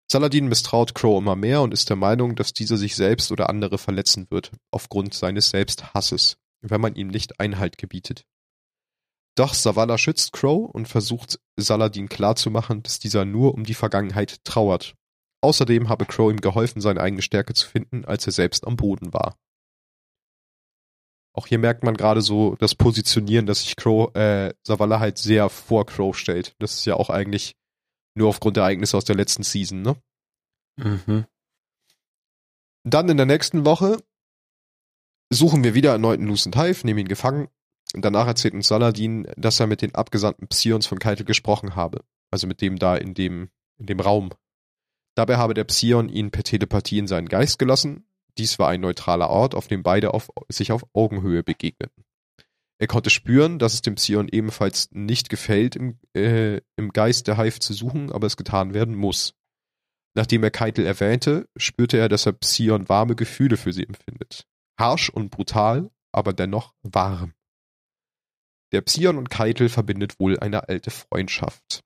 [0.08, 3.76] Saladin misstraut Crow immer mehr und ist der Meinung, dass dieser sich selbst oder andere
[3.76, 6.36] verletzen wird, aufgrund seines Selbsthasses.
[6.60, 8.24] wenn man ihm nicht Einhalt gebietet.
[9.34, 14.94] Doch Savala schützt Crow und versucht Saladin klarzumachen, dass dieser nur um die Vergangenheit trauert.
[15.42, 19.12] Außerdem habe Crow ihm geholfen, seine eigene Stärke zu finden, als er selbst am Boden
[19.12, 19.38] war.
[21.32, 25.48] Auch hier merkt man gerade so das Positionieren, dass sich Crow, äh, Savala halt sehr
[25.48, 26.54] vor Crow stellt.
[26.58, 27.56] Das ist ja auch eigentlich
[28.14, 29.96] nur aufgrund der Ereignisse aus der letzten Season, ne?
[30.76, 31.26] Mhm.
[32.84, 34.02] Dann in der nächsten Woche
[35.30, 37.48] suchen wir wieder erneut einen Lucent Hive, nehmen ihn gefangen.
[37.94, 42.04] Und danach erzählt uns Saladin, dass er mit den abgesandten Psions von Keitel gesprochen habe.
[42.30, 44.30] Also mit dem da in dem, in dem Raum.
[45.20, 48.06] Dabei habe der Psion ihn per Telepathie in seinen Geist gelassen.
[48.38, 52.06] Dies war ein neutraler Ort, auf dem beide auf, sich auf Augenhöhe begegneten.
[52.78, 57.36] Er konnte spüren, dass es dem Psion ebenfalls nicht gefällt, im, äh, im Geist der
[57.36, 59.34] Hive zu suchen, aber es getan werden muss.
[60.14, 64.46] Nachdem er Keitel erwähnte, spürte er, dass er Psion warme Gefühle für sie empfindet.
[64.78, 67.34] Harsch und brutal, aber dennoch warm.
[68.72, 71.84] Der Psion und Keitel verbindet wohl eine alte Freundschaft.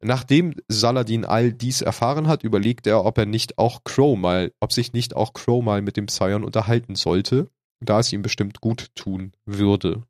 [0.00, 4.72] Nachdem Saladin all dies erfahren hat, überlegt er, ob er nicht auch Crow mal, ob
[4.72, 8.94] sich nicht auch Crow mal mit dem Psion unterhalten sollte, da es ihm bestimmt gut
[8.94, 10.04] tun würde.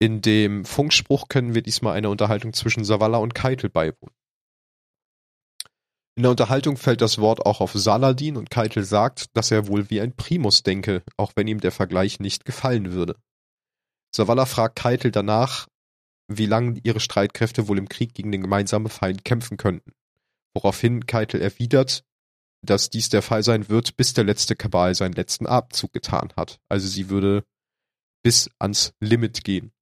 [0.00, 4.14] In dem Funkspruch können wir diesmal eine Unterhaltung zwischen Savala und Keitel beiwohnen.
[6.16, 9.90] In der Unterhaltung fällt das Wort auch auf Saladin und Keitel sagt, dass er wohl
[9.90, 13.16] wie ein Primus denke, auch wenn ihm der Vergleich nicht gefallen würde.
[14.14, 15.66] Savala fragt Keitel danach,
[16.28, 19.92] wie lange ihre Streitkräfte wohl im Krieg gegen den gemeinsamen Feind kämpfen könnten,
[20.54, 22.04] woraufhin Keitel erwidert,
[22.62, 26.60] dass dies der Fall sein wird, bis der letzte Kabal seinen letzten Abzug getan hat.
[26.68, 27.44] Also sie würde
[28.22, 29.72] bis ans Limit gehen.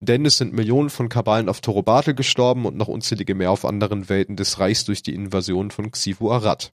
[0.00, 4.08] Denn es sind Millionen von Kabalen auf Torobatel gestorben und noch unzählige mehr auf anderen
[4.08, 6.72] Welten des Reichs durch die Invasion von Xivu Arad.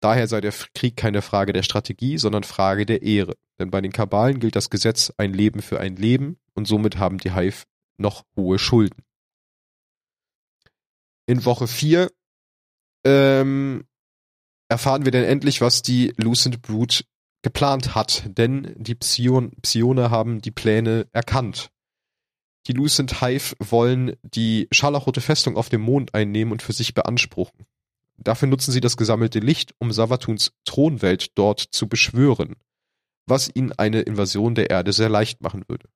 [0.00, 3.34] Daher sei der Krieg keine Frage der Strategie, sondern Frage der Ehre.
[3.58, 7.18] Denn bei den Kabalen gilt das Gesetz ein Leben für ein Leben und somit haben
[7.18, 7.64] die Hive
[8.00, 9.02] noch hohe Schulden.
[11.26, 12.10] In Woche 4
[13.04, 13.84] ähm,
[14.68, 17.04] erfahren wir denn endlich, was die Lucent Brood
[17.42, 21.70] geplant hat, denn die Psion, Psione haben die Pläne erkannt.
[22.66, 27.66] Die Lucent Hive wollen die scharlachrote Festung auf dem Mond einnehmen und für sich beanspruchen.
[28.18, 32.56] Dafür nutzen sie das gesammelte Licht, um Savatuns Thronwelt dort zu beschwören,
[33.26, 35.88] was ihnen eine Invasion der Erde sehr leicht machen würde.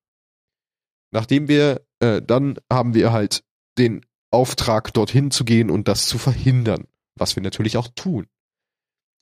[1.14, 3.44] Nachdem wir, äh, dann haben wir halt
[3.78, 8.26] den Auftrag, dorthin zu gehen und das zu verhindern, was wir natürlich auch tun.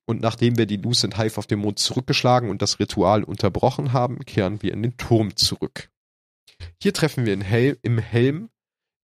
[0.07, 4.24] Und nachdem wir die Lucent Hive auf dem Mond zurückgeschlagen und das Ritual unterbrochen haben,
[4.24, 5.90] kehren wir in den Turm zurück.
[6.81, 8.48] Hier treffen wir Hel im Helm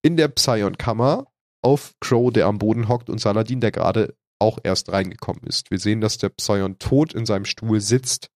[0.03, 1.27] in der Psion-Kammer
[1.63, 5.71] auf Crow, der am Boden hockt, und Saladin, der gerade auch erst reingekommen ist.
[5.71, 8.31] Wir sehen, dass der Psion tot in seinem Stuhl sitzt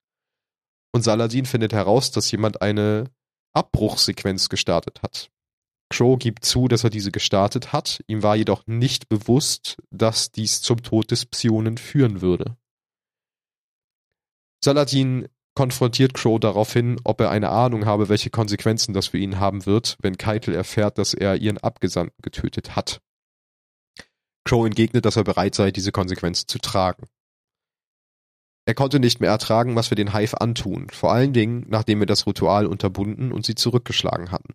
[0.94, 3.10] und Saladin findet heraus, dass jemand eine
[3.54, 5.30] Abbruchsequenz gestartet hat.
[5.90, 10.62] Crow gibt zu, dass er diese gestartet hat, ihm war jedoch nicht bewusst, dass dies
[10.62, 12.56] zum Tod des Psionen führen würde.
[14.64, 19.66] Saladin konfrontiert Crow daraufhin, ob er eine Ahnung habe, welche Konsequenzen das für ihn haben
[19.66, 23.02] wird, wenn Keitel erfährt, dass er ihren Abgesandten getötet hat.
[24.44, 27.06] Crow entgegnet, dass er bereit sei, diese Konsequenzen zu tragen.
[28.64, 32.06] Er konnte nicht mehr ertragen, was wir den Hive antun, vor allen Dingen, nachdem wir
[32.06, 34.54] das Ritual unterbunden und sie zurückgeschlagen hatten.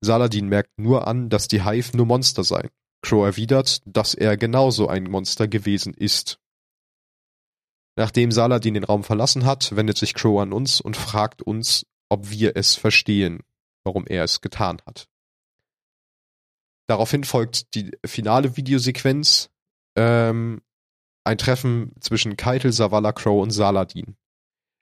[0.00, 2.70] Saladin merkt nur an, dass die Hive nur Monster seien.
[3.02, 6.38] Crow erwidert, dass er genauso ein Monster gewesen ist.
[7.96, 12.30] Nachdem Saladin den Raum verlassen hat, wendet sich Crow an uns und fragt uns, ob
[12.30, 13.40] wir es verstehen,
[13.84, 15.08] warum er es getan hat.
[16.86, 19.50] Daraufhin folgt die finale Videosequenz,
[19.96, 20.62] ähm,
[21.28, 24.16] ein Treffen zwischen Keitel, Savala, Crow und Saladin.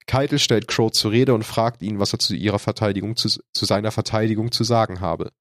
[0.06, 3.64] Keitel stellt Crow zur Rede und fragt ihn, was er zu ihrer Verteidigung, zu, zu
[3.64, 5.32] seiner Verteidigung zu sagen habe.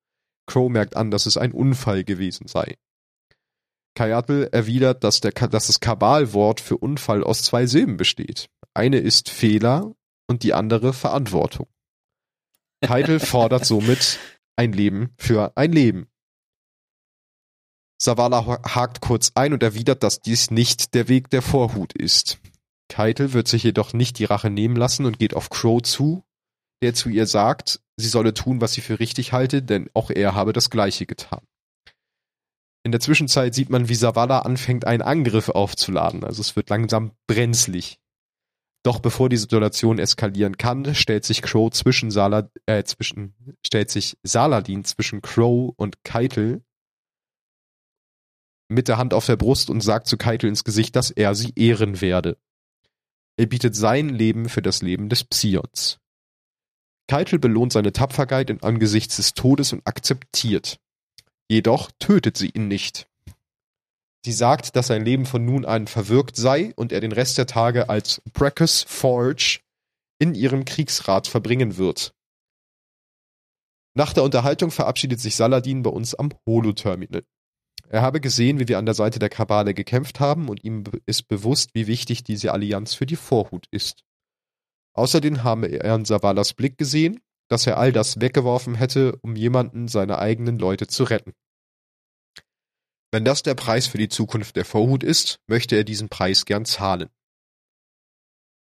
[0.47, 2.75] Crow merkt an, dass es ein Unfall gewesen sei.
[3.95, 8.49] Kayatl erwidert, dass, der, dass das Kabalwort für Unfall aus zwei Silben besteht.
[8.73, 9.93] Eine ist Fehler
[10.27, 11.67] und die andere Verantwortung.
[12.81, 14.19] Keitel fordert somit
[14.55, 16.07] ein Leben für ein Leben.
[17.97, 22.39] Savala hakt kurz ein und erwidert, dass dies nicht der Weg der Vorhut ist.
[22.89, 26.23] Keitel wird sich jedoch nicht die Rache nehmen lassen und geht auf Crow zu,
[26.81, 30.35] der zu ihr sagt, sie solle tun, was sie für richtig halte, denn auch er
[30.35, 31.41] habe das Gleiche getan.
[32.83, 36.23] In der Zwischenzeit sieht man, wie Savala anfängt, einen Angriff aufzuladen.
[36.23, 37.97] Also es wird langsam brenzlig.
[38.83, 43.33] Doch bevor die Situation eskalieren kann, stellt sich Crow zwischen Salad, äh, zwischen,
[43.65, 46.63] stellt sich Saladin zwischen Crow und Keitel
[48.67, 51.53] mit der Hand auf der Brust und sagt zu Keitel ins Gesicht, dass er sie
[51.55, 52.37] ehren werde.
[53.37, 55.99] Er bietet sein Leben für das Leben des Psions.
[57.07, 60.79] Keitel belohnt seine Tapferkeit in Angesichts des Todes und akzeptiert.
[61.49, 63.07] Jedoch tötet sie ihn nicht.
[64.25, 67.45] Sie sagt, dass sein Leben von nun an verwirkt sei und er den Rest der
[67.45, 69.59] Tage als Brackus Forge
[70.17, 72.15] in ihrem Kriegsrat verbringen wird.
[73.93, 77.23] Nach der Unterhaltung verabschiedet sich Saladin bei uns am Holo-Terminal.
[77.89, 81.27] Er habe gesehen, wie wir an der Seite der Kabale gekämpft haben und ihm ist
[81.27, 84.03] bewusst, wie wichtig diese Allianz für die Vorhut ist.
[84.93, 87.19] Außerdem habe er in Savalas Blick gesehen,
[87.49, 91.33] dass er all das weggeworfen hätte, um jemanden seiner eigenen Leute zu retten.
[93.11, 96.65] Wenn das der Preis für die Zukunft der Vorhut ist, möchte er diesen Preis gern
[96.65, 97.09] zahlen.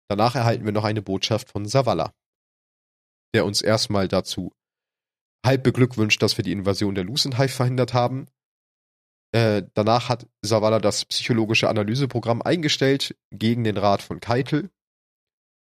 [0.07, 2.13] Danach erhalten wir noch eine Botschaft von Savala,
[3.33, 4.53] der uns erstmal dazu
[5.45, 8.27] halb beglückwünscht, dass wir die Invasion der Lucenhive verhindert haben.
[9.35, 14.69] Äh, danach hat Savala das psychologische Analyseprogramm eingestellt gegen den Rat von Keitel.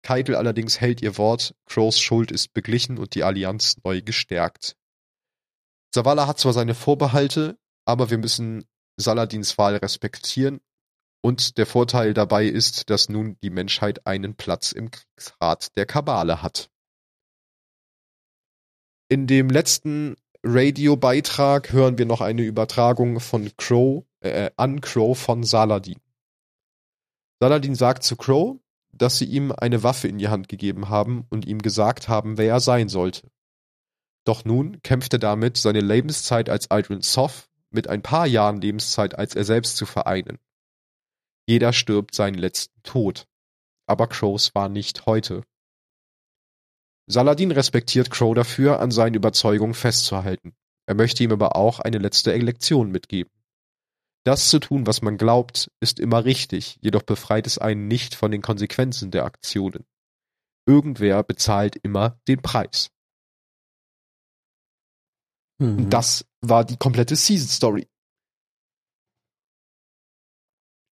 [0.02, 4.76] Keitel allerdings hält ihr Wort, Crows Schuld ist beglichen und die Allianz neu gestärkt.
[5.94, 8.66] Savala hat zwar seine Vorbehalte, aber wir müssen
[8.98, 10.60] Saladins Wahl respektieren
[11.22, 16.42] und der Vorteil dabei ist, dass nun die Menschheit einen Platz im Kriegsrat der Kabale
[16.42, 16.68] hat.
[19.08, 25.42] In dem letzten Radiobeitrag hören wir noch eine Übertragung von Crow äh, an Crow von
[25.42, 25.98] Saladin.
[27.40, 28.58] Saladin sagt zu Crow,
[28.92, 32.52] dass sie ihm eine Waffe in die Hand gegeben haben und ihm gesagt haben, wer
[32.52, 33.30] er sein sollte.
[34.24, 39.18] Doch nun kämpft er damit, seine Lebenszeit als Aldrin Soth mit ein paar Jahren Lebenszeit
[39.18, 40.38] als er selbst zu vereinen.
[41.46, 43.26] Jeder stirbt seinen letzten Tod.
[43.86, 45.42] Aber Crows war nicht heute.
[47.06, 50.54] Saladin respektiert Crow dafür, an seinen Überzeugungen festzuhalten.
[50.86, 53.30] Er möchte ihm aber auch eine letzte Lektion mitgeben.
[54.24, 58.30] Das zu tun, was man glaubt, ist immer richtig, jedoch befreit es einen nicht von
[58.30, 59.84] den Konsequenzen der Aktionen.
[60.66, 62.90] Irgendwer bezahlt immer den Preis.
[65.58, 65.90] Mhm.
[65.90, 67.86] Das war die komplette Season Story.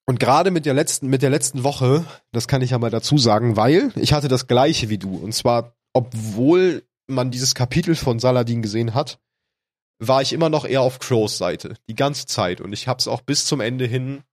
[0.06, 3.16] Und gerade mit der letzten, mit der letzten Woche, das kann ich ja mal dazu
[3.16, 5.16] sagen, weil ich hatte das gleiche wie du.
[5.16, 9.20] Und zwar, obwohl man dieses Kapitel von Saladin gesehen hat,
[9.98, 11.76] war ich immer noch eher auf Crows Seite.
[11.88, 12.60] Die ganze Zeit.
[12.60, 14.24] Und ich hab's auch bis zum Ende hin,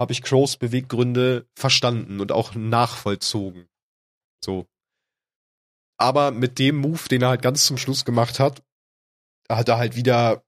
[0.00, 3.68] habe ich Crows Beweggründe verstanden und auch nachvollzogen.
[4.44, 4.66] So.
[5.96, 8.62] Aber mit dem Move, den er halt ganz zum Schluss gemacht hat,
[9.48, 10.44] hat er halt wieder,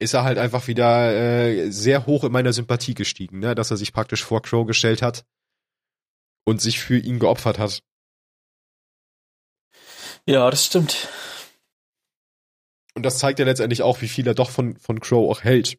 [0.00, 3.54] ist er halt einfach wieder äh, sehr hoch in meiner Sympathie gestiegen, ne?
[3.54, 5.24] dass er sich praktisch vor Crow gestellt hat
[6.44, 7.82] und sich für ihn geopfert hat.
[10.30, 11.08] Ja, das stimmt.
[12.94, 15.76] Und das zeigt ja letztendlich auch, wie viel er doch von, von Crow auch hält.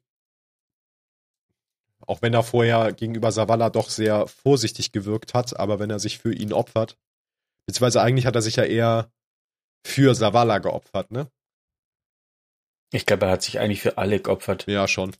[2.05, 6.17] Auch wenn er vorher gegenüber Savala doch sehr vorsichtig gewirkt hat, aber wenn er sich
[6.17, 6.97] für ihn opfert,
[7.65, 9.09] beziehungsweise eigentlich hat er sich ja eher
[9.85, 11.31] für Savala geopfert, ne?
[12.91, 14.67] Ich glaube, er hat sich eigentlich für alle geopfert.
[14.67, 15.15] Ja, schon.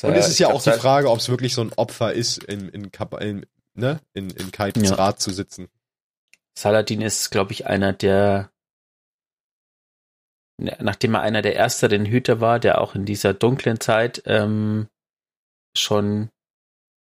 [0.00, 2.68] Und es ist ja auch die Frage, ob es wirklich so ein Opfer ist, in,
[2.68, 4.00] in, in, ne?
[4.14, 4.94] in, in Kaitens ja.
[4.94, 5.68] Rat zu sitzen.
[6.58, 8.50] Saladin ist, glaube ich, einer der,
[10.58, 14.88] nachdem er einer der ersteren Hüter war, der auch in dieser dunklen Zeit ähm,
[15.76, 16.30] schon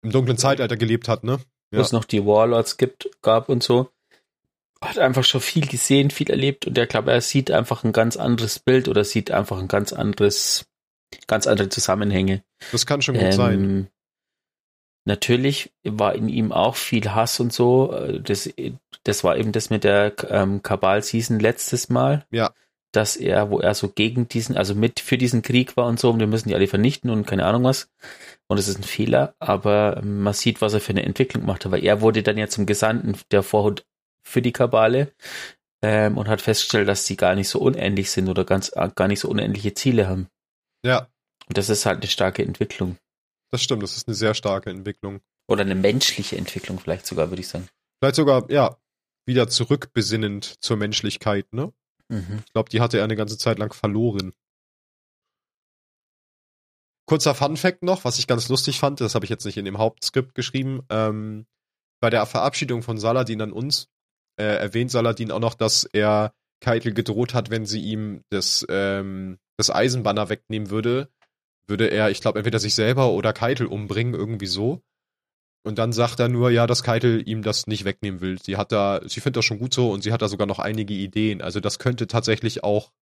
[0.03, 1.39] im dunklen Zeitalter gelebt hat, ne?
[1.73, 1.79] Ja.
[1.79, 3.91] Wo es noch die Warlords gibt, gab und so
[4.83, 8.17] hat einfach schon viel gesehen, viel erlebt und der glaube, er sieht einfach ein ganz
[8.17, 10.67] anderes Bild oder sieht einfach ein ganz anderes,
[11.27, 12.43] ganz andere Zusammenhänge.
[12.73, 13.89] Das kann schon gut ähm, sein.
[15.07, 18.19] Natürlich war in ihm auch viel Hass und so.
[18.23, 18.51] Das,
[19.05, 22.27] das war eben das mit der ähm, Kabal-Season letztes Mal.
[22.31, 22.53] Ja.
[22.92, 26.11] Dass er, wo er so gegen diesen, also mit für diesen Krieg war und so,
[26.11, 27.88] und wir müssen die alle vernichten und keine Ahnung was.
[28.49, 31.73] Und es ist ein Fehler, aber man sieht, was er für eine Entwicklung gemacht hat,
[31.73, 33.85] weil er wurde dann ja zum Gesandten der Vorhut
[34.25, 35.12] für die Kabale
[35.83, 39.21] ähm, und hat festgestellt, dass sie gar nicht so unähnlich sind oder ganz gar nicht
[39.21, 40.29] so unendliche Ziele haben.
[40.85, 41.09] Ja.
[41.48, 42.96] Und das ist halt eine starke Entwicklung.
[43.53, 45.21] Das stimmt, das ist eine sehr starke Entwicklung.
[45.49, 47.69] Oder eine menschliche Entwicklung vielleicht sogar, würde ich sagen.
[48.01, 48.77] Vielleicht sogar, ja,
[49.27, 51.73] wieder zurückbesinnend zur Menschlichkeit, ne?
[52.09, 52.42] Mhm.
[52.44, 54.33] Ich glaube, die hatte er eine ganze Zeit lang verloren.
[57.09, 59.65] Kurzer Fun Fact noch, was ich ganz lustig fand, das habe ich jetzt nicht in
[59.65, 60.83] dem Hauptskript geschrieben.
[60.90, 61.47] Ähm,
[62.01, 63.88] bei der Verabschiedung von Saladin an uns
[64.38, 69.38] äh, erwähnt Saladin auch noch, dass er Keitel gedroht hat, wenn sie ihm das, ähm,
[69.57, 71.09] das Eisenbanner wegnehmen würde,
[71.69, 74.83] würde er, ich glaube, entweder sich selber oder Keitel umbringen, irgendwie so.
[75.64, 78.40] Und dann sagt er nur, ja, dass Keitel ihm das nicht wegnehmen will.
[78.40, 80.60] Sie hat da, sie findet das schon gut so und sie hat da sogar noch
[80.60, 81.42] einige Ideen.
[81.42, 82.92] Also das könnte tatsächlich auch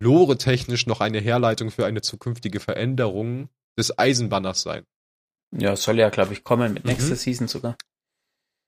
[0.00, 3.48] lore-technisch noch eine Herleitung für eine zukünftige Veränderung
[3.78, 4.84] des Eisenbanners sein.
[5.56, 7.18] Ja, soll ja, glaube ich, kommen mit nächster mhm.
[7.18, 7.76] Season sogar.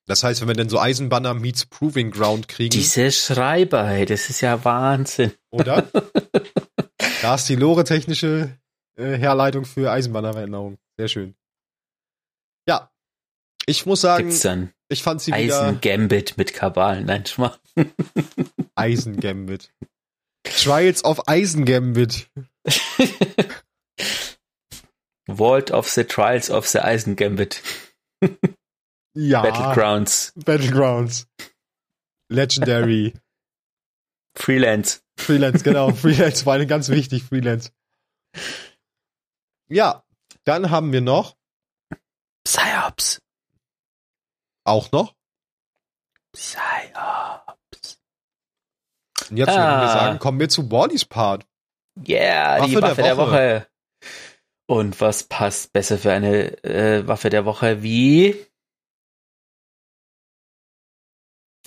[0.07, 2.71] Das heißt, wenn wir denn so Eisenbanner meets Proving Ground kriegen.
[2.71, 5.33] Diese Schreiber, das ist ja Wahnsinn.
[5.51, 5.91] Oder?
[7.23, 8.59] da ist die lore-technische
[8.97, 10.79] äh, Herleitung für Eisenbannerveränderung.
[10.99, 11.35] Sehr schön.
[12.69, 12.91] Ja.
[13.67, 17.03] Ich muss sagen, Gibt's dann ich fand sie wieder Eisen-Gambit mit Kabal.
[17.05, 17.59] Nein, Schmarrn.
[18.77, 19.73] Eisengambit.
[20.45, 22.29] Trials of Eisengambit.
[25.27, 27.63] Vault of the Trials of the Eisengambit.
[29.17, 29.43] Ja.
[29.43, 30.33] Battlegrounds.
[30.45, 31.29] Battlegrounds.
[32.29, 33.15] Legendary.
[34.37, 35.03] Freelance.
[35.17, 35.93] Freelance, genau.
[35.93, 37.71] Freelance war ganz wichtig, Freelance.
[39.69, 40.03] Ja,
[40.45, 41.37] dann haben wir noch,
[42.45, 43.21] Psyops.
[44.65, 45.15] auch noch,
[46.33, 48.01] Psyops.
[49.31, 49.93] und jetzt würden wir Ah.
[49.93, 51.47] sagen, kommen wir zu Wallys Part.
[52.07, 53.31] Yeah, die Waffe der Waffe der Woche.
[53.31, 53.67] Woche.
[54.67, 58.35] Und was passt besser für eine äh, Waffe der Woche wie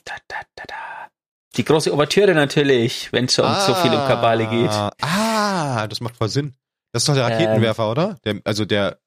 [0.04, 1.10] da, da, da, da.
[1.56, 4.72] die große Ouvertüre natürlich, wenn es um so viel um Kabale geht.
[5.02, 6.56] Ah, das macht voll Sinn.
[6.98, 8.18] Das ist doch der Raketenwerfer, oder?
[8.26, 8.98] Der, also der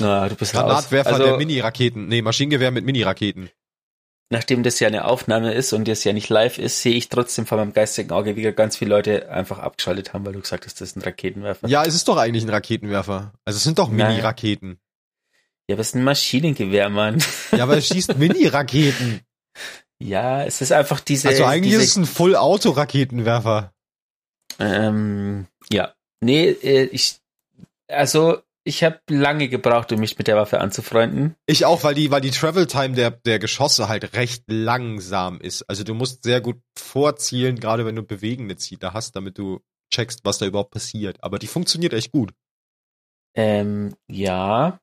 [0.00, 0.62] Ah, du bist raus.
[0.64, 2.08] Granatwerfer Also, der Mini-Raketen.
[2.08, 3.50] Nee, Maschinengewehr mit Mini-Raketen.
[4.30, 7.46] nachdem das ja eine Aufnahme ist und das ja nicht live ist, sehe ich trotzdem
[7.46, 10.80] von meinem geistigen Auge, wie ganz viele Leute einfach abgeschaltet haben, weil du gesagt hast,
[10.80, 11.68] das ist ein Raketenwerfer.
[11.68, 13.32] Ja, es ist doch eigentlich ein Raketenwerfer.
[13.44, 13.90] Also es sind doch.
[13.90, 14.80] Mini-Raketen.
[15.68, 17.22] Ja, aber es ist ein Maschinengewehr, Mann.
[17.52, 19.20] Ja, aber es schießt Mini-Raketen.
[20.00, 21.28] Ja, es ist einfach diese.
[21.28, 23.72] Also eigentlich diese, ist es ein Full-Auto-Raketenwerfer.
[24.58, 25.94] Ähm, ja.
[26.24, 27.20] Nee, äh, ich,
[27.88, 31.36] also, ich habe lange gebraucht, um mich mit der Waffe anzufreunden.
[31.46, 35.62] Ich auch, weil die, weil die Travel Time der, der Geschosse halt recht langsam ist.
[35.68, 39.60] Also du musst sehr gut vorzielen, gerade wenn du bewegende Ziele hast, damit du
[39.92, 41.22] checkst, was da überhaupt passiert.
[41.22, 42.32] Aber die funktioniert echt gut.
[43.36, 44.80] Ähm, ja.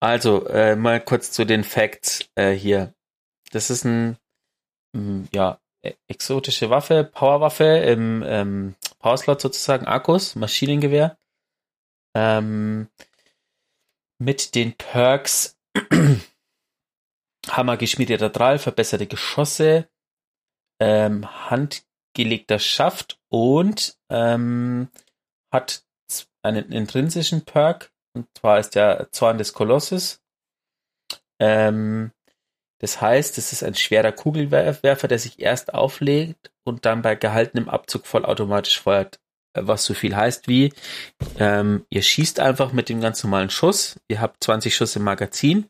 [0.00, 2.94] Also, äh, mal kurz zu den Facts äh, hier.
[3.50, 4.16] Das ist ein,
[4.92, 11.18] mm, ja, e- exotische Waffe, Powerwaffe im ähm, Powerslot sozusagen, Akkus, Maschinengewehr.
[12.16, 12.88] Ähm,
[14.20, 15.58] mit den Perks
[17.48, 19.88] Hammergeschmiedeter Drall, verbesserte Geschosse,
[20.80, 24.88] ähm, handgelegter Schaft und ähm,
[25.52, 25.84] hat
[26.42, 30.22] einen intrinsischen Perk, und zwar ist der Zorn des Kolosses.
[31.40, 32.12] Ähm,
[32.78, 37.68] das heißt, es ist ein schwerer Kugelwerfer, der sich erst auflegt und dann bei gehaltenem
[37.68, 39.18] Abzug vollautomatisch feuert.
[39.54, 40.72] Äh, Was so viel heißt wie,
[41.38, 43.98] ähm, ihr schießt einfach mit dem ganz normalen Schuss.
[44.08, 45.68] Ihr habt 20 Schuss im Magazin.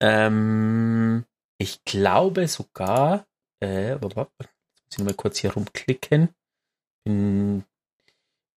[0.00, 1.24] Ähm,
[1.58, 3.26] ich glaube sogar,
[3.62, 4.28] äh, jetzt muss
[4.98, 6.28] ich mal kurz hier rumklicken.
[7.04, 7.64] Bin,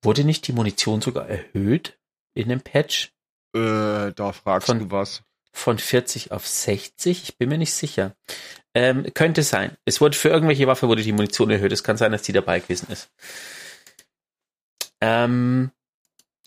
[0.02, 1.98] wurde nicht die Munition sogar erhöht
[2.34, 3.12] in dem Patch
[3.54, 5.22] Äh, da fragst Von- du was.
[5.52, 7.22] Von 40 auf 60?
[7.22, 8.14] Ich bin mir nicht sicher.
[8.74, 9.76] Ähm, könnte sein.
[9.84, 11.72] Es wurde für irgendwelche Waffe wurde die Munition erhöht.
[11.72, 13.10] Es kann sein, dass die dabei gewesen ist.
[15.00, 15.70] Ähm,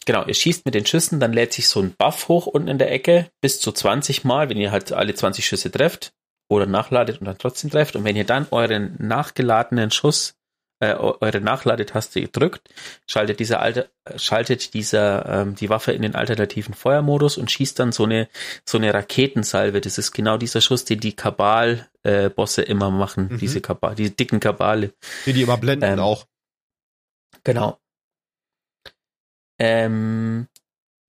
[0.05, 2.77] genau, ihr schießt mit den Schüssen, dann lädt sich so ein Buff hoch unten in
[2.77, 6.13] der Ecke bis zu 20 Mal, wenn ihr halt alle 20 Schüsse trefft
[6.49, 7.95] oder nachladet und dann trotzdem trefft.
[7.95, 10.35] Und wenn ihr dann euren nachgeladenen Schuss,
[10.81, 12.69] äh, eu- eure Nachladetaste drückt,
[13.07, 17.79] schaltet dieser alte, äh, schaltet dieser ähm, die Waffe in den alternativen Feuermodus und schießt
[17.79, 18.27] dann so eine
[18.65, 19.79] so eine Raketensalve.
[19.79, 23.29] Das ist genau dieser Schuss, den die Kabal-Bosse immer machen.
[23.31, 23.37] Mhm.
[23.37, 24.93] Diese Kabal, diese dicken Kabale.
[25.25, 26.25] Die, die immer blenden Ähm, auch.
[27.43, 27.77] Genau.
[29.59, 30.47] Ähm,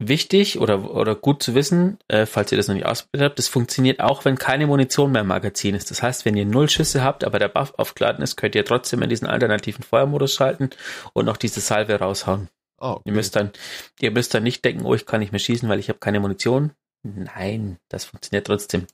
[0.08, 3.48] wichtig oder, oder gut zu wissen, äh, falls ihr das noch nicht ausprobiert habt, das
[3.48, 5.90] funktioniert auch, wenn keine Munition mehr im Magazin ist.
[5.90, 9.02] Das heißt, wenn ihr null Schüsse habt, aber der Buff aufgeladen ist, könnt ihr trotzdem
[9.02, 10.70] in diesen alternativen Feuermodus schalten
[11.12, 12.48] und noch diese Salve raushauen.
[12.78, 13.02] Oh, okay.
[13.06, 13.52] Ihr müsst dann,
[14.00, 16.20] ihr müsst dann nicht denken, oh, ich kann nicht mehr schießen, weil ich habe keine
[16.20, 16.72] Munition.
[17.02, 18.86] Nein, das funktioniert trotzdem.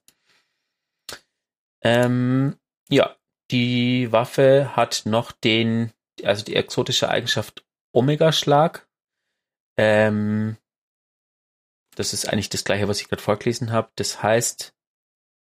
[1.83, 2.57] Ähm,
[2.89, 3.17] ja,
[3.51, 5.93] die Waffe hat noch den,
[6.23, 8.87] also die exotische Eigenschaft Omega-Schlag.
[9.79, 10.57] Ähm,
[11.99, 13.91] das ist eigentlich das gleiche, was ich gerade vorgelesen habe.
[13.97, 14.75] Das heißt,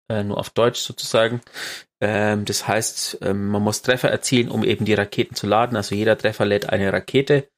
[0.08, 1.40] äh, nur auf Deutsch sozusagen,
[2.00, 5.76] ähm, das heißt, ähm, man muss Treffer erzielen, um eben die Raketen zu laden.
[5.76, 7.48] Also jeder Treffer lädt eine Rakete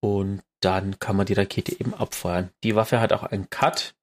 [0.00, 2.50] und dann kann man die Rakete eben abfeuern.
[2.64, 3.94] Die Waffe hat auch einen Cut,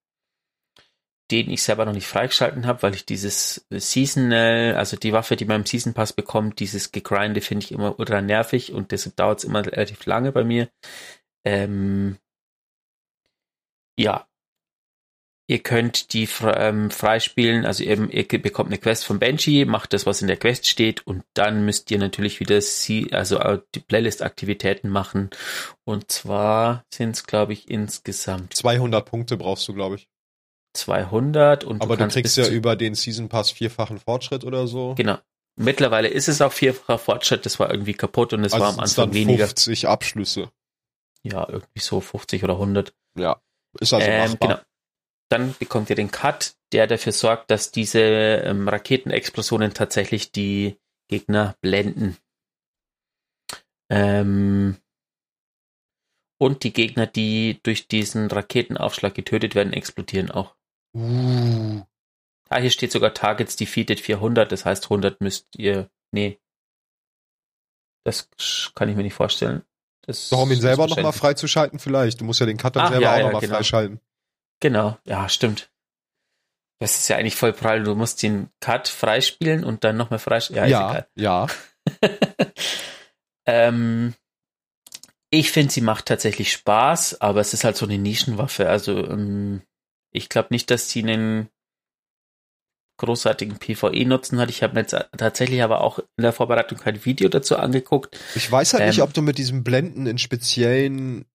[1.32, 5.46] den ich selber noch nicht freigeschalten habe, weil ich dieses Seasonal, also die Waffe, die
[5.46, 9.40] man im Season Pass bekommt, dieses Gegrinde finde ich immer ultra nervig und deshalb dauert
[9.40, 10.70] es immer relativ lange bei mir.
[11.46, 12.18] Ähm,
[13.98, 14.28] ja.
[15.46, 19.91] Ihr könnt die ähm, freispielen, also eben, ihr ge- bekommt eine Quest von Benji, macht
[19.91, 23.38] das, was in der Quest steht und dann müsst ihr natürlich wieder sie, also
[23.76, 25.32] die Playlist-Aktivitäten machen.
[25.84, 30.08] Und zwar sind es, glaube ich, insgesamt 200 Punkte brauchst du, glaube ich.
[30.78, 34.96] 200 und Aber du du kriegst ja über den Season Pass vierfachen Fortschritt oder so.
[34.96, 35.18] Genau.
[35.56, 38.80] Mittlerweile ist es auch vierfacher Fortschritt, das war irgendwie kaputt und es also war am
[38.80, 39.46] Anfang dann weniger.
[39.48, 40.50] 50 Abschlüsse.
[41.22, 42.94] Ja, irgendwie so 50 oder 100.
[43.18, 43.41] Ja.
[43.80, 44.50] Ist also ähm, machbar.
[44.50, 44.62] genau.
[45.30, 50.78] Dann bekommt ihr den Cut, der dafür sorgt, dass diese ähm, Raketenexplosionen tatsächlich die
[51.10, 52.18] Gegner blenden.
[53.90, 54.78] Ähm,
[56.40, 60.56] und die Gegner, die durch diesen Raketenaufschlag getötet werden, explodieren auch.
[60.96, 61.82] Uh,
[62.54, 66.40] Ah, hier steht sogar Targets defeated 400, das heißt 100 müsst ihr, nee.
[68.06, 68.30] Das
[68.76, 69.64] kann ich mir nicht vorstellen.
[70.06, 72.22] Das so, um ihn selber nochmal freizuschalten vielleicht.
[72.22, 73.56] Du musst ja den Cut dann Ach, selber ja, auch ja, nochmal genau.
[73.56, 73.99] freischalten.
[74.60, 75.70] Genau, ja, stimmt.
[76.80, 77.84] Das ist ja eigentlich voll prall.
[77.84, 80.68] Du musst den Cut freispielen und dann nochmal freispielen.
[80.70, 82.08] Ja, ist Ja, ja.
[83.45, 84.14] ähm,
[85.30, 88.70] ich finde, sie macht tatsächlich Spaß, aber es ist halt so eine Nischenwaffe.
[88.70, 89.62] Also ähm,
[90.12, 91.49] ich glaube nicht, dass sie einen
[92.98, 94.50] großartigen PvE-Nutzen hat.
[94.50, 98.18] Ich habe mir jetzt tatsächlich aber auch in der Vorbereitung kein Video dazu angeguckt.
[98.36, 99.04] Ich weiß halt nicht, Ähm.
[99.06, 101.26] ob du mit diesem Blenden in speziellen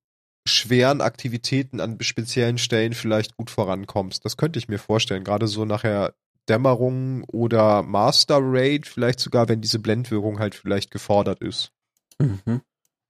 [0.46, 4.24] schweren Aktivitäten an speziellen Stellen vielleicht gut vorankommst.
[4.24, 5.24] Das könnte ich mir vorstellen.
[5.24, 6.14] Gerade so nachher
[6.48, 11.72] Dämmerung oder Master Raid, vielleicht sogar, wenn diese Blendwirkung halt vielleicht gefordert ist.
[12.18, 12.62] Mhm.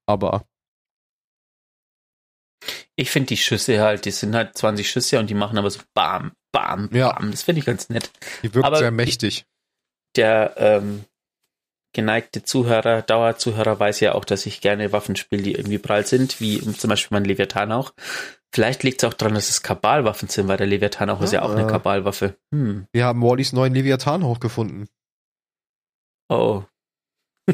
[0.07, 0.45] Aber
[2.97, 5.81] Ich finde die Schüsse halt, die sind halt 20 Schüsse und die machen aber so
[5.95, 7.13] bam, bam, Ja.
[7.13, 7.31] bam.
[7.31, 8.11] Das finde ich ganz nett.
[8.43, 9.47] die wirkt Aber sehr mächtig.
[10.17, 11.05] der ähm,
[11.95, 16.41] geneigte Zuhörer, Dauerzuhörer weiß ja auch, dass ich gerne Waffen spiele, die irgendwie prall sind,
[16.41, 17.93] wie zum Beispiel mein Leviathan auch.
[18.55, 21.43] Vielleicht liegt es auch daran, dass es Kabalwaffen sind, weil der Leviathan auch ist ja
[21.43, 21.67] auch eine.
[21.67, 22.37] Kabalwaffe.
[22.53, 22.87] Hm.
[22.93, 24.89] Wir haben Wallys neuen Leviathan hochgefunden.
[26.31, 26.63] Oh.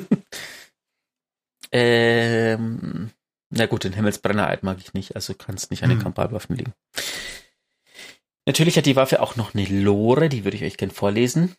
[1.72, 3.11] ähm,
[3.51, 6.05] na gut, den Himmelsbrenner mag ich nicht, also kann es nicht an den Hm.
[6.05, 6.72] Kabalwaffen liegen.
[8.47, 11.57] Natürlich hat die Waffe auch noch eine Lore, die würde ich euch gerne vorlesen.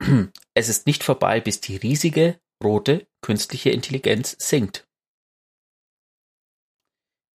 [0.54, 4.88] Es ist nicht vorbei, bis die riesige, rote, künstliche Intelligenz singt.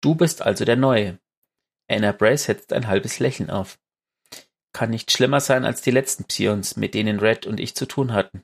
[0.01, 1.19] Du bist also der Neue.
[1.89, 3.79] Anna Bray setzt ein halbes Lächeln auf.
[4.73, 8.13] Kann nicht schlimmer sein als die letzten Psions, mit denen Red und ich zu tun
[8.13, 8.43] hatten.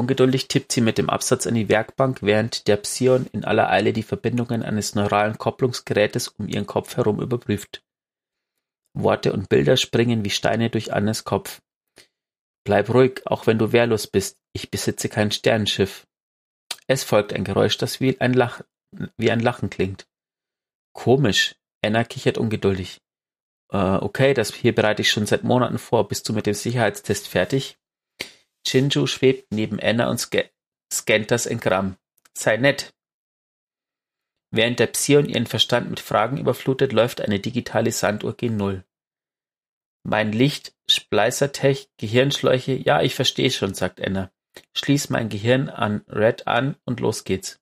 [0.00, 3.92] Ungeduldig tippt sie mit dem Absatz an die Werkbank, während der Psion in aller Eile
[3.92, 7.82] die Verbindungen eines neuralen Kopplungsgerätes um ihren Kopf herum überprüft.
[8.94, 11.60] Worte und Bilder springen wie Steine durch Annes Kopf.
[12.64, 14.38] Bleib ruhig, auch wenn du wehrlos bist.
[14.54, 16.06] Ich besitze kein Sternenschiff.
[16.86, 18.62] Es folgt ein Geräusch, das wie ein, Lach
[19.18, 20.06] wie ein Lachen klingt.
[20.94, 21.56] Komisch.
[21.84, 23.02] Anna kichert ungeduldig.
[23.70, 26.08] Äh, okay, das hier bereite ich schon seit Monaten vor.
[26.08, 27.76] Bist du mit dem Sicherheitstest fertig?
[28.66, 30.42] Shinju schwebt neben Anna und sca
[30.92, 31.96] scannt das Engramm.
[32.36, 32.92] Sei nett.
[34.52, 38.84] Während der Psion ihren Verstand mit Fragen überflutet, läuft eine digitale Sanduhr gen Null.
[40.02, 44.32] Mein Licht, Spleißertech, Gehirnschläuche, ja, ich verstehe schon, sagt Anna.
[44.76, 47.60] Schließ mein Gehirn an Red an und los geht's.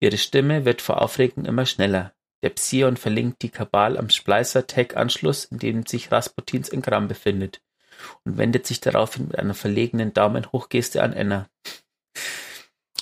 [0.00, 2.14] Ihre Stimme wird vor Aufregung immer schneller.
[2.42, 7.60] Der Psion verlinkt die Kabal am Spleißer-Tech-Anschluss, in dem sich Rasputins Engramm befindet,
[8.24, 11.48] und wendet sich daraufhin mit einer verlegenen Daumen-Hochgeste an Anna.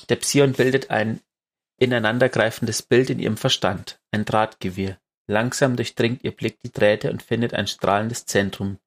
[0.09, 1.21] Der Psion bildet ein
[1.79, 4.99] ineinandergreifendes Bild in ihrem Verstand, ein Drahtgewirr.
[5.27, 8.79] Langsam durchdringt ihr Blick die Drähte und findet ein strahlendes Zentrum.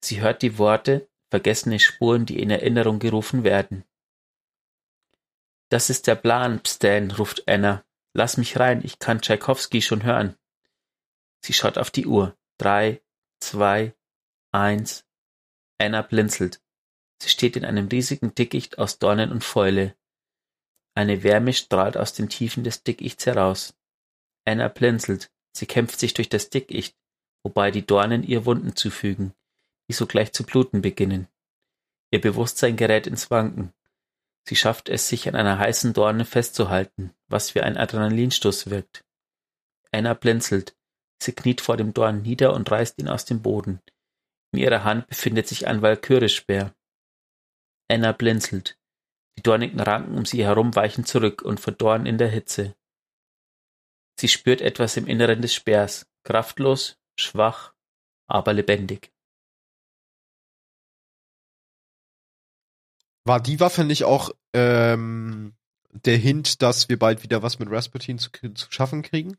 [0.00, 3.84] Sie hört die Worte, vergessene Spuren, die in Erinnerung gerufen werden.
[5.68, 7.84] Das ist der Plan, Stan, ruft Anna.
[8.12, 10.36] Lass mich rein, ich kann Tschaikowski schon hören.
[11.40, 12.36] Sie schaut auf die Uhr.
[12.58, 13.02] Drei,
[13.40, 13.94] zwei,
[14.52, 15.05] eins.
[15.78, 16.60] Anna blinzelt.
[17.20, 19.96] Sie steht in einem riesigen Dickicht aus Dornen und Fäule.
[20.94, 23.74] Eine Wärme strahlt aus den Tiefen des Dickichts heraus.
[24.44, 25.30] Anna blinzelt.
[25.52, 26.96] Sie kämpft sich durch das Dickicht,
[27.42, 29.32] wobei die Dornen ihr Wunden zufügen,
[29.88, 31.28] die sogleich zu bluten beginnen.
[32.10, 33.72] Ihr Bewusstsein gerät ins Wanken.
[34.46, 39.04] Sie schafft es, sich an einer heißen Dorne festzuhalten, was wie ein Adrenalinstoß wirkt.
[39.92, 40.76] Anna blinzelt.
[41.20, 43.80] Sie kniet vor dem Dorn nieder und reißt ihn aus dem Boden.
[44.52, 46.74] In ihrer Hand befindet sich ein Walkürespeer.
[47.88, 48.78] Anna blinzelt.
[49.38, 52.74] Die dornigen Ranken um sie herum weichen zurück und verdorren in der Hitze.
[54.18, 57.74] Sie spürt etwas im Inneren des Speers, kraftlos, schwach,
[58.28, 59.12] aber lebendig.
[63.26, 65.54] War die Waffe nicht auch ähm,
[65.90, 69.36] der Hint, dass wir bald wieder was mit Rasputin zu, zu schaffen kriegen?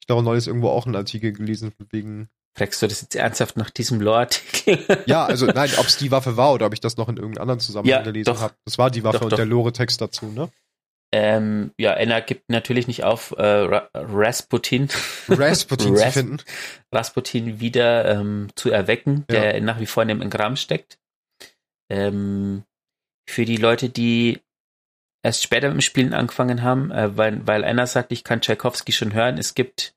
[0.00, 2.28] Ich glaube, neulich irgendwo auch einen Artikel gelesen wegen.
[2.60, 4.78] Fragst du das jetzt ernsthaft nach diesem Lore-Artikel?
[5.06, 7.42] Ja, also nein, ob es die Waffe war oder ob ich das noch in irgendeinem
[7.42, 8.52] anderen Zusammenhang Ja, gelesen habe.
[8.66, 9.36] Das war die Waffe Doch, und doch.
[9.36, 10.50] der Lore-Text dazu, ne?
[11.12, 14.88] Ähm, ja, Enna gibt natürlich nicht auf, äh, Ra Rasputin,
[15.28, 16.36] Rasputin zu Ras- finden.
[16.92, 19.40] Rasputin wieder ähm, zu erwecken, Ja.
[19.40, 20.98] der nach wie vor in dem Engramm steckt.
[21.90, 22.62] Ähm,
[23.28, 24.40] für die Leute, die
[25.24, 28.92] erst später mit dem Spielen angefangen haben, äh, weil, weil Anna sagt, ich kann Tchaikovsky
[28.92, 29.38] schon hören.
[29.38, 29.94] Es gibt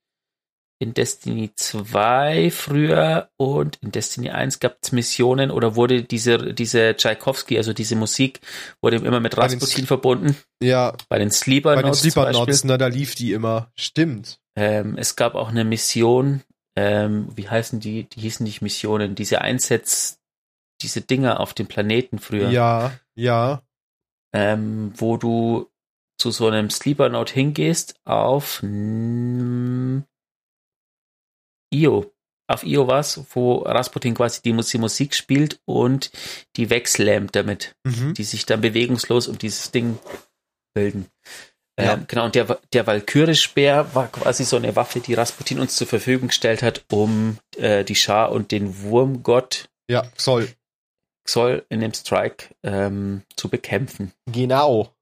[0.79, 6.95] in Destiny 2 früher und in Destiny 1 gab es Missionen oder wurde diese, diese
[6.95, 8.41] Tchaikovsky, also diese Musik,
[8.81, 10.35] wurde immer mit Rasputin verbunden.
[10.61, 12.31] Ja, Bei den Sleeper bei den Notes Sleeper.
[12.31, 13.71] Notes, na, da lief die immer.
[13.75, 14.39] Stimmt.
[14.55, 16.41] Ähm, es gab auch eine Mission,
[16.75, 18.03] ähm, wie heißen die?
[18.03, 20.15] Die hießen nicht Missionen, diese Einsätze,
[20.81, 23.61] diese Dinger auf dem Planeten früher, Ja, ja.
[24.33, 25.69] ähm, wo du
[26.17, 28.61] zu so einem Sleeper Note hingehst auf
[31.73, 32.11] Io.
[32.47, 36.11] Auf Io was, wo Rasputin quasi die, die Musik spielt und
[36.57, 38.13] die wegslams damit, Mhm.
[38.13, 39.97] die sich dann bewegungslos um dieses Ding
[40.73, 41.07] bilden.
[41.79, 41.93] Ja.
[41.93, 45.87] Ähm, genau, und der, der Walküre-Speer war quasi so eine Waffe, die Rasputin uns zur
[45.87, 50.49] Verfügung gestellt hat, um äh, die Schar und den Wurmgott Ja, soll.
[51.25, 54.11] Xoll in dem Strike ähm, zu bekämpfen.
[54.31, 54.93] Genau.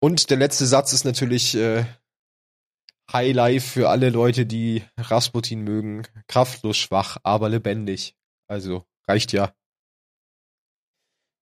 [0.00, 1.84] Und der letzte Satz ist natürlich äh,
[3.12, 6.06] Highlight für alle Leute, die Rasputin mögen.
[6.26, 8.16] Kraftlos, schwach, aber lebendig.
[8.48, 9.54] Also reicht ja.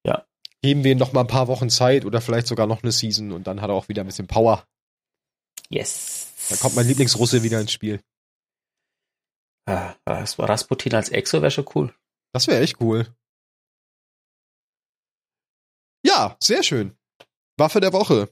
[0.06, 0.26] Ja.
[0.62, 3.32] Geben wir ihm noch mal ein paar Wochen Zeit oder vielleicht sogar noch eine Season
[3.32, 4.66] und dann hat er auch wieder ein bisschen Power.
[5.70, 6.32] Yes.
[6.50, 8.02] Dann kommt mein Lieblingsrusse wieder ins Spiel.
[9.66, 11.94] Ah, das war Rasputin als Exo wäre schon cool.
[12.34, 13.06] Das wäre echt cool.
[16.04, 16.96] Ja, sehr schön.
[17.56, 18.28] Waffe der Woche.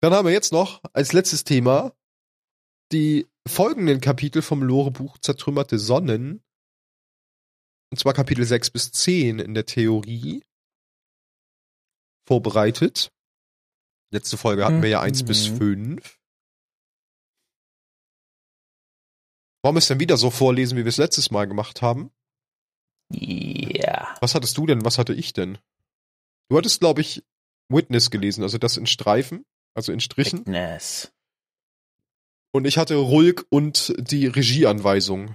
[0.00, 1.94] Dann haben wir jetzt noch als letztes Thema
[2.92, 6.42] die folgenden Kapitel vom Lorebuch Zertrümmerte Sonnen.
[7.90, 10.42] Und zwar Kapitel 6 bis 10 in der Theorie.
[12.26, 13.12] Vorbereitet.
[14.12, 15.56] Letzte Folge hatten wir ja 1 bis Mhm.
[15.58, 16.18] 5.
[19.62, 22.10] Wollen wir es denn wieder so vorlesen, wie wir es letztes Mal gemacht haben?
[23.10, 24.14] Ja.
[24.20, 24.84] Was hattest du denn?
[24.84, 25.58] Was hatte ich denn?
[26.50, 27.22] Du hattest, glaube ich,
[27.70, 30.40] Witness gelesen, also das in Streifen, also in Strichen.
[30.40, 31.12] Witness.
[32.54, 35.34] Und ich hatte Rulk und die Regieanweisung.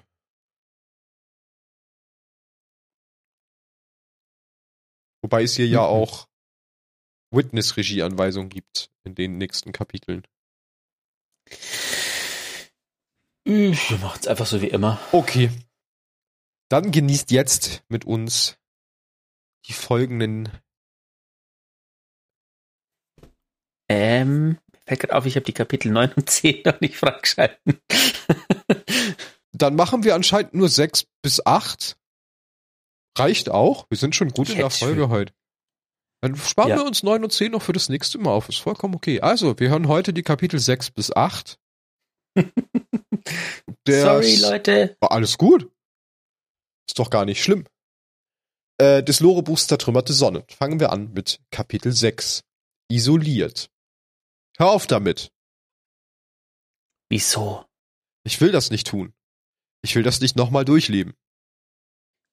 [5.21, 5.87] Wobei es hier ja Mhm.
[5.87, 6.29] auch
[7.31, 10.25] Witness-Regieanweisung gibt in den nächsten Kapiteln.
[13.45, 14.97] Wir machen es einfach so wie immer.
[15.11, 15.51] Okay.
[16.69, 18.57] Dann genießt jetzt mit uns
[19.67, 20.57] die folgenden.
[23.89, 24.57] Ähm,
[24.89, 27.79] fällt gerade auf, ich habe die Kapitel 9 und 10 noch nicht freigeschalten.
[29.53, 31.97] Dann machen wir anscheinend nur sechs bis acht.
[33.17, 33.85] Reicht auch.
[33.89, 35.33] Wir sind schon gut Ich in der Folge schon- heute.
[36.21, 36.75] Dann sparen Ja.
[36.77, 38.49] wir uns neun und zehn noch für das nächste Mal auf.
[38.49, 39.21] Ist vollkommen okay.
[39.21, 41.57] Also, wir hören heute die Kapitel sechs bis acht.
[42.35, 42.45] Der
[44.01, 44.97] Sorry, Leute.
[44.99, 45.71] War alles gut.
[46.89, 47.65] Ist doch gar nicht schlimm.
[48.81, 50.43] Äh, des Lorebuchs Zertrümmerte Sonne.
[50.49, 52.41] Fangen wir an mit Kapitel 6.
[52.91, 53.69] Isoliert.
[54.59, 55.31] Hör auf damit.
[57.09, 57.65] Wieso?
[58.25, 59.13] Ich will das nicht tun.
[59.81, 61.13] Ich will das nicht nochmal durchleben.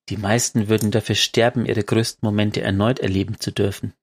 [0.09, 3.95] Die meisten würden dafür sterben, ihre größten Momente erneut erleben zu dürfen.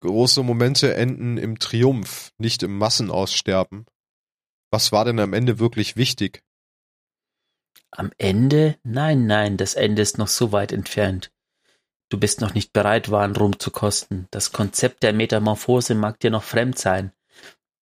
[0.00, 3.86] Große Momente enden im Triumph, nicht im Massenaussterben.
[4.70, 6.42] Was war denn am Ende wirklich wichtig?
[7.90, 8.78] Am Ende?
[8.82, 11.32] Nein, nein, das Ende ist noch so weit entfernt.
[12.10, 14.28] Du bist noch nicht bereit, wahren Ruhm zu kosten.
[14.30, 17.12] Das Konzept der Metamorphose mag dir noch fremd sein,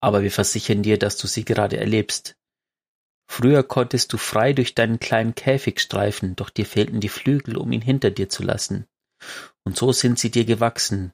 [0.01, 2.37] aber wir versichern dir, dass du sie gerade erlebst.
[3.31, 7.71] Früher konntest du frei durch deinen kleinen Käfig streifen, doch dir fehlten die Flügel, um
[7.71, 8.87] ihn hinter dir zu lassen.
[9.65, 11.13] Und so sind sie dir gewachsen.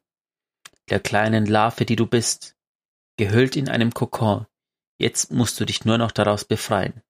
[0.88, 2.56] Der kleinen Larve, die du bist,
[3.18, 4.46] gehüllt in einem Kokon.
[4.98, 7.02] Jetzt musst du dich nur noch daraus befreien.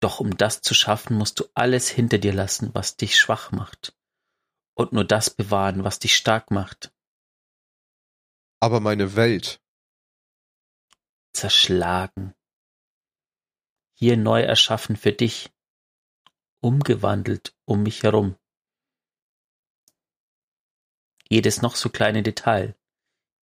[0.00, 3.96] Doch um das zu schaffen, musst du alles hinter dir lassen, was dich schwach macht.
[4.76, 6.92] Und nur das bewahren, was dich stark macht.
[8.60, 9.63] Aber meine Welt.
[11.34, 12.34] Zerschlagen.
[13.92, 15.52] Hier neu erschaffen für dich.
[16.60, 18.36] Umgewandelt um mich herum.
[21.28, 22.76] Jedes noch so kleine Detail.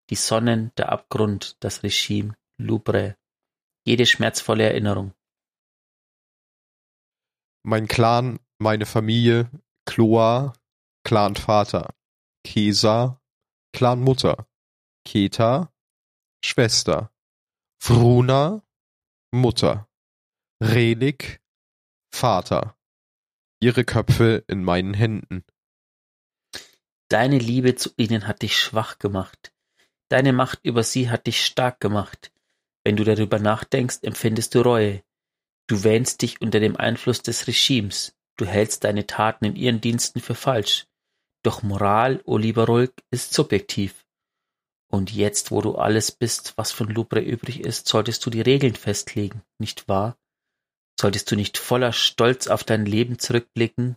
[0.09, 3.17] Die Sonnen, der Abgrund, das Regime, Lubre.
[3.85, 5.13] Jede schmerzvolle Erinnerung.
[7.63, 9.49] Mein Clan, meine Familie,
[9.85, 10.53] Kloa,
[11.03, 11.93] Clanvater,
[12.43, 13.21] Kesa,
[13.73, 14.47] Clanmutter,
[15.05, 15.71] Keta,
[16.43, 17.10] Schwester,
[17.83, 18.61] Vruna,
[19.31, 19.89] Mutter,
[20.61, 21.41] Relik,
[22.13, 22.77] Vater.
[23.59, 25.43] Ihre Köpfe in meinen Händen.
[27.09, 29.51] Deine Liebe zu ihnen hat dich schwach gemacht.
[30.09, 32.31] Deine Macht über sie hat dich stark gemacht.
[32.83, 35.03] Wenn du darüber nachdenkst, empfindest du Reue.
[35.65, 38.15] Du wähnst dich unter dem Einfluss des Regimes.
[38.37, 40.85] Du hältst deine Taten in ihren Diensten für falsch.
[41.41, 44.05] Doch Moral, o lieber Rulk, ist subjektiv.
[44.91, 48.75] Und jetzt, wo du alles bist, was von Lubre übrig ist, solltest du die Regeln
[48.75, 50.17] festlegen, nicht wahr?
[50.99, 53.95] Solltest du nicht voller Stolz auf dein Leben zurückblicken?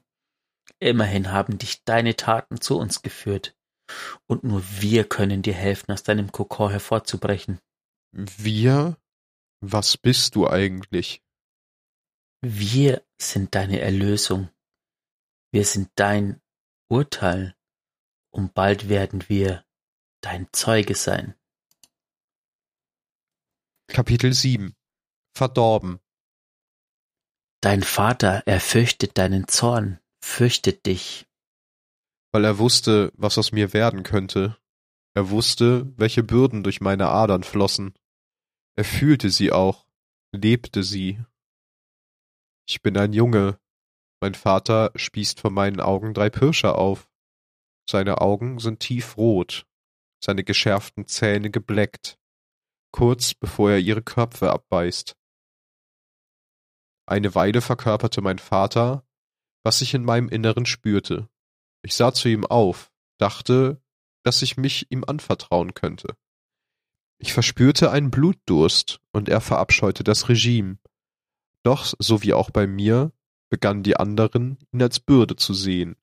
[0.79, 3.57] Immerhin haben dich deine Taten zu uns geführt.
[4.27, 7.59] Und nur wir können dir helfen, aus deinem Kokon hervorzubrechen.
[8.13, 8.97] Wir?
[9.61, 11.23] Was bist du eigentlich?
[12.41, 14.49] Wir sind deine Erlösung.
[15.51, 16.41] Wir sind dein
[16.89, 17.57] Urteil.
[18.31, 19.65] Und bald werden wir
[20.25, 21.35] dein Zeuge sein.
[23.89, 24.75] Kapitel 7
[25.37, 26.01] Verdorben
[27.61, 31.27] Dein Vater, er fürchtet deinen Zorn, fürchtet dich.
[32.33, 34.57] Weil er wusste, was aus mir werden könnte.
[35.15, 37.95] Er wusste, welche Bürden durch meine Adern flossen.
[38.77, 39.87] Er fühlte sie auch,
[40.33, 41.23] lebte sie.
[42.67, 43.61] Ich bin ein Junge.
[44.21, 47.11] Mein Vater spießt vor meinen Augen drei Pirscher auf.
[47.89, 49.67] Seine Augen sind tiefrot,
[50.25, 52.19] seine geschärften Zähne gebleckt,
[52.91, 55.17] kurz bevor er ihre Köpfe abbeißt.
[57.07, 59.07] Eine Weile verkörperte mein Vater,
[59.63, 61.29] was ich in meinem Inneren spürte.
[61.83, 63.83] Ich sah zu ihm auf, dachte,
[64.23, 66.17] dass ich mich ihm anvertrauen könnte.
[67.19, 70.79] Ich verspürte einen Blutdurst, und er verabscheute das Regime.
[71.63, 73.13] Doch, so wie auch bei mir,
[73.51, 75.97] begannen die anderen, ihn als Bürde zu sehen.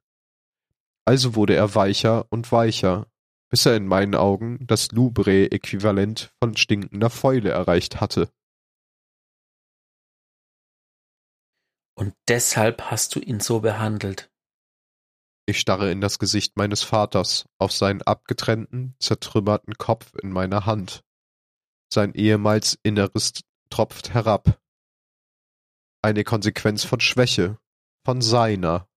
[1.05, 3.10] Also wurde er weicher und weicher,
[3.51, 8.31] bis er in meinen Augen das Lubre-Äquivalent von stinkender Fäule erreicht hatte.
[11.95, 14.31] Und deshalb hast du ihn so behandelt.
[15.45, 21.03] Ich starre in das Gesicht meines Vaters, auf seinen abgetrennten, zertrümmerten Kopf in meiner Hand.
[21.93, 23.33] Sein ehemals Inneres
[23.69, 24.61] tropft herab.
[26.01, 27.59] Eine Konsequenz von Schwäche,
[28.05, 28.87] von seiner.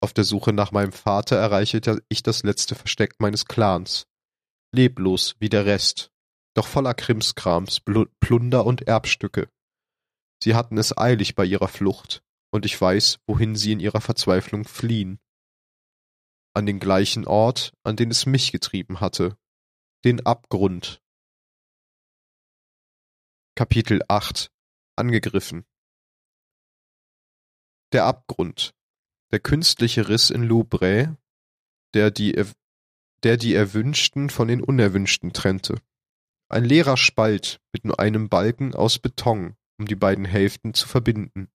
[0.00, 4.06] Auf der Suche nach meinem Vater erreiche ich das letzte Versteck meines Clans.
[4.72, 6.10] Leblos wie der Rest,
[6.54, 7.80] doch voller Krimskrams,
[8.20, 9.48] Plunder und Erbstücke.
[10.42, 14.64] Sie hatten es eilig bei ihrer Flucht, und ich weiß, wohin sie in ihrer Verzweiflung
[14.64, 15.18] fliehen.
[16.54, 19.36] An den gleichen Ort, an den es mich getrieben hatte.
[20.04, 21.02] Den Abgrund.
[23.56, 24.52] Kapitel 8
[24.96, 25.64] Angegriffen
[27.92, 28.77] Der Abgrund.
[29.30, 31.16] Der künstliche Riss in Louvre,
[31.94, 32.42] der die,
[33.22, 35.80] der die Erwünschten von den Unerwünschten trennte.
[36.48, 41.48] Ein leerer Spalt mit nur einem Balken aus Beton, um die beiden Hälften zu verbinden.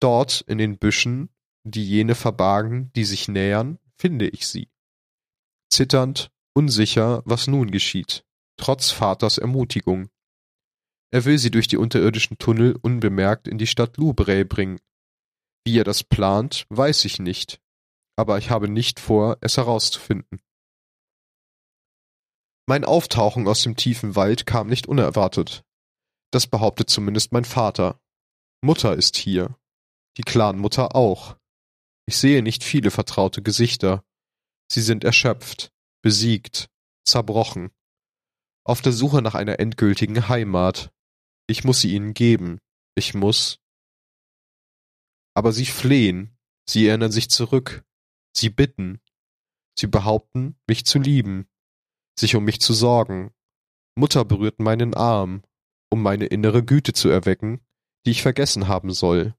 [0.00, 1.28] Dort in den Büschen,
[1.62, 4.68] die jene verbargen, die sich nähern, finde ich sie.
[5.68, 8.24] Zitternd, unsicher, was nun geschieht,
[8.56, 10.10] trotz Vaters Ermutigung.
[11.12, 14.80] Er will sie durch die unterirdischen Tunnel unbemerkt in die Stadt Louvre bringen.
[15.64, 17.60] Wie er das plant, weiß ich nicht,
[18.16, 20.40] aber ich habe nicht vor, es herauszufinden.
[22.66, 25.64] Mein Auftauchen aus dem tiefen Wald kam nicht unerwartet.
[26.32, 28.00] Das behauptet zumindest mein Vater.
[28.62, 29.56] Mutter ist hier,
[30.16, 31.36] die Clanmutter auch.
[32.06, 34.04] Ich sehe nicht viele vertraute Gesichter.
[34.70, 36.68] Sie sind erschöpft, besiegt,
[37.04, 37.70] zerbrochen,
[38.64, 40.92] auf der Suche nach einer endgültigen Heimat.
[41.48, 42.60] Ich muss sie ihnen geben.
[42.94, 43.58] Ich muss.
[45.34, 46.36] Aber sie flehen,
[46.68, 47.84] sie erinnern sich zurück,
[48.36, 49.00] sie bitten,
[49.78, 51.48] sie behaupten, mich zu lieben,
[52.18, 53.32] sich um mich zu sorgen.
[53.96, 55.42] Mutter berührt meinen Arm,
[55.90, 57.60] um meine innere Güte zu erwecken,
[58.06, 59.34] die ich vergessen haben soll.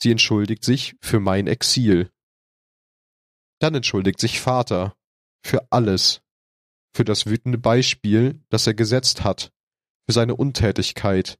[0.00, 2.10] Sie entschuldigt sich für mein Exil.
[3.60, 4.96] Dann entschuldigt sich Vater
[5.44, 6.22] für alles,
[6.94, 9.52] für das wütende Beispiel, das er gesetzt hat,
[10.06, 11.38] für seine Untätigkeit.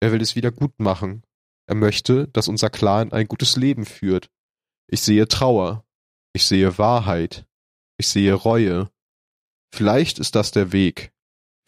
[0.00, 1.22] Er will es wieder gut machen.
[1.68, 4.30] Er möchte, dass unser Clan ein gutes Leben führt.
[4.86, 5.84] Ich sehe Trauer.
[6.32, 7.46] Ich sehe Wahrheit.
[7.98, 8.90] Ich sehe Reue.
[9.74, 11.12] Vielleicht ist das der Weg.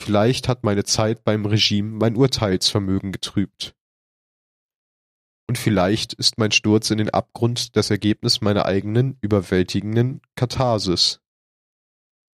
[0.01, 3.77] Vielleicht hat meine Zeit beim Regime mein Urteilsvermögen getrübt.
[5.47, 11.21] Und vielleicht ist mein Sturz in den Abgrund das Ergebnis meiner eigenen, überwältigenden Katharsis.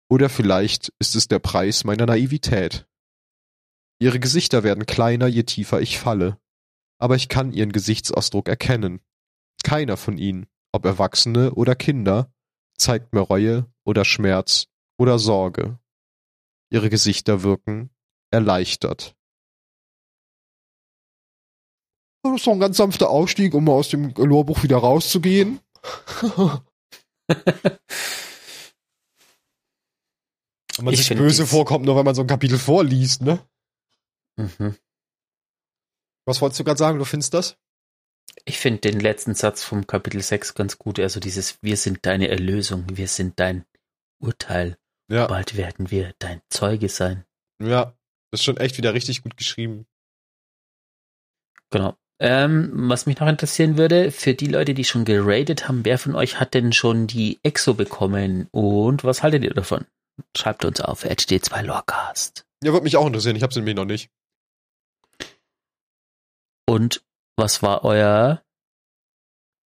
[0.10, 2.88] Oder vielleicht ist es der Preis meiner Naivität.
[4.00, 6.41] Ihre Gesichter werden kleiner, je tiefer ich falle.
[7.02, 9.02] Aber ich kann ihren Gesichtsausdruck erkennen.
[9.64, 12.32] Keiner von ihnen, ob Erwachsene oder Kinder,
[12.78, 14.68] zeigt mir Reue oder Schmerz
[15.00, 15.80] oder Sorge.
[16.70, 17.90] Ihre Gesichter wirken
[18.30, 19.16] erleichtert.
[22.24, 25.60] Das ist doch ein ganz sanfter Aufstieg, um aus dem Lorbuch wieder rauszugehen.
[30.78, 33.40] Wenn man Ich sich böse vorkommt, nur wenn man so ein Kapitel vorliest, ne?
[34.38, 34.76] Mhm.
[36.26, 37.00] Was wolltest du gerade sagen?
[37.00, 37.58] Du findest das?
[38.46, 41.00] Ich finde den letzten Satz vom Kapitel 6 ganz gut.
[41.00, 43.66] Also dieses Wir sind deine Erlösung, wir sind dein
[44.20, 44.78] Urteil.
[45.10, 45.28] Ja.
[45.28, 47.26] Bald werden wir dein Zeuge sein.
[47.62, 47.94] Ja.
[48.32, 49.86] Das ist schon echt wieder richtig gut geschrieben.
[51.70, 51.98] Genau.
[52.20, 56.16] Ähm, was mich noch interessieren würde, für die Leute, die schon geradet haben, wer von
[56.16, 59.86] euch hat denn schon die Exo bekommen und was haltet ihr davon?
[60.38, 62.46] Schreibt uns auf HD2 Lorecast.
[62.64, 63.36] Ja, würde mich auch interessieren.
[63.36, 64.12] Ich hab's nämlich noch nicht.
[66.72, 67.06] Und
[67.36, 68.46] was war euer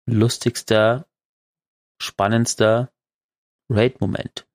[0.06, 1.08] lustigster,
[1.98, 2.92] spannendster
[3.70, 4.46] Raid-Moment?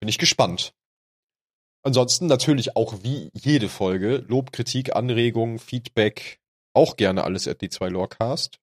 [0.00, 0.74] Bin ich gespannt.
[1.82, 6.42] Ansonsten natürlich auch wie jede Folge Lob, Kritik, Anregungen, Feedback,
[6.74, 8.60] auch gerne alles at D2 Lorecast.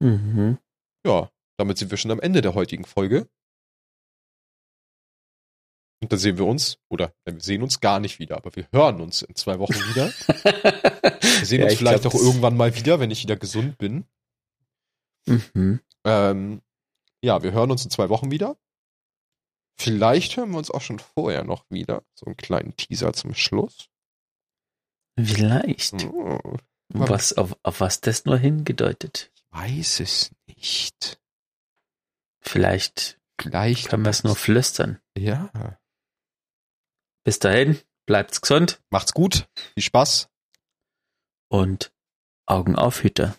[0.00, 0.56] Mhm.
[1.06, 3.28] Ja, damit sind wir schon am Ende der heutigen Folge.
[6.02, 9.00] Und dann sehen wir uns, oder wir sehen uns gar nicht wieder, aber wir hören
[9.00, 10.08] uns in zwei Wochen wieder.
[11.22, 13.78] Wir sehen Ja, uns ich vielleicht glaub, auch irgendwann mal wieder, wenn ich wieder gesund
[13.78, 14.04] bin.
[15.26, 15.80] mhm.
[16.04, 16.62] Ähm,
[17.24, 18.56] ja, wir hören uns in zwei Wochen wieder.
[19.78, 22.04] Vielleicht hören wir uns auch schon vorher noch wieder.
[22.14, 23.88] So einen kleinen Teaser zum Schluss.
[25.18, 26.04] Vielleicht.
[26.04, 26.56] Oh,
[26.88, 29.30] Was, auf, auf was das nur hingedeutet?
[29.34, 31.20] ich weiß es nicht.
[32.40, 33.88] Vielleicht Vielleicht.
[33.88, 35.00] können wir es nur flüstern.
[35.16, 35.78] Ja.
[37.24, 39.46] Bis dahin, bleibt's gesund Macht's gut.
[39.74, 40.28] Viel Spaß.
[41.48, 41.92] und
[42.46, 43.36] Augen auf, Hüter.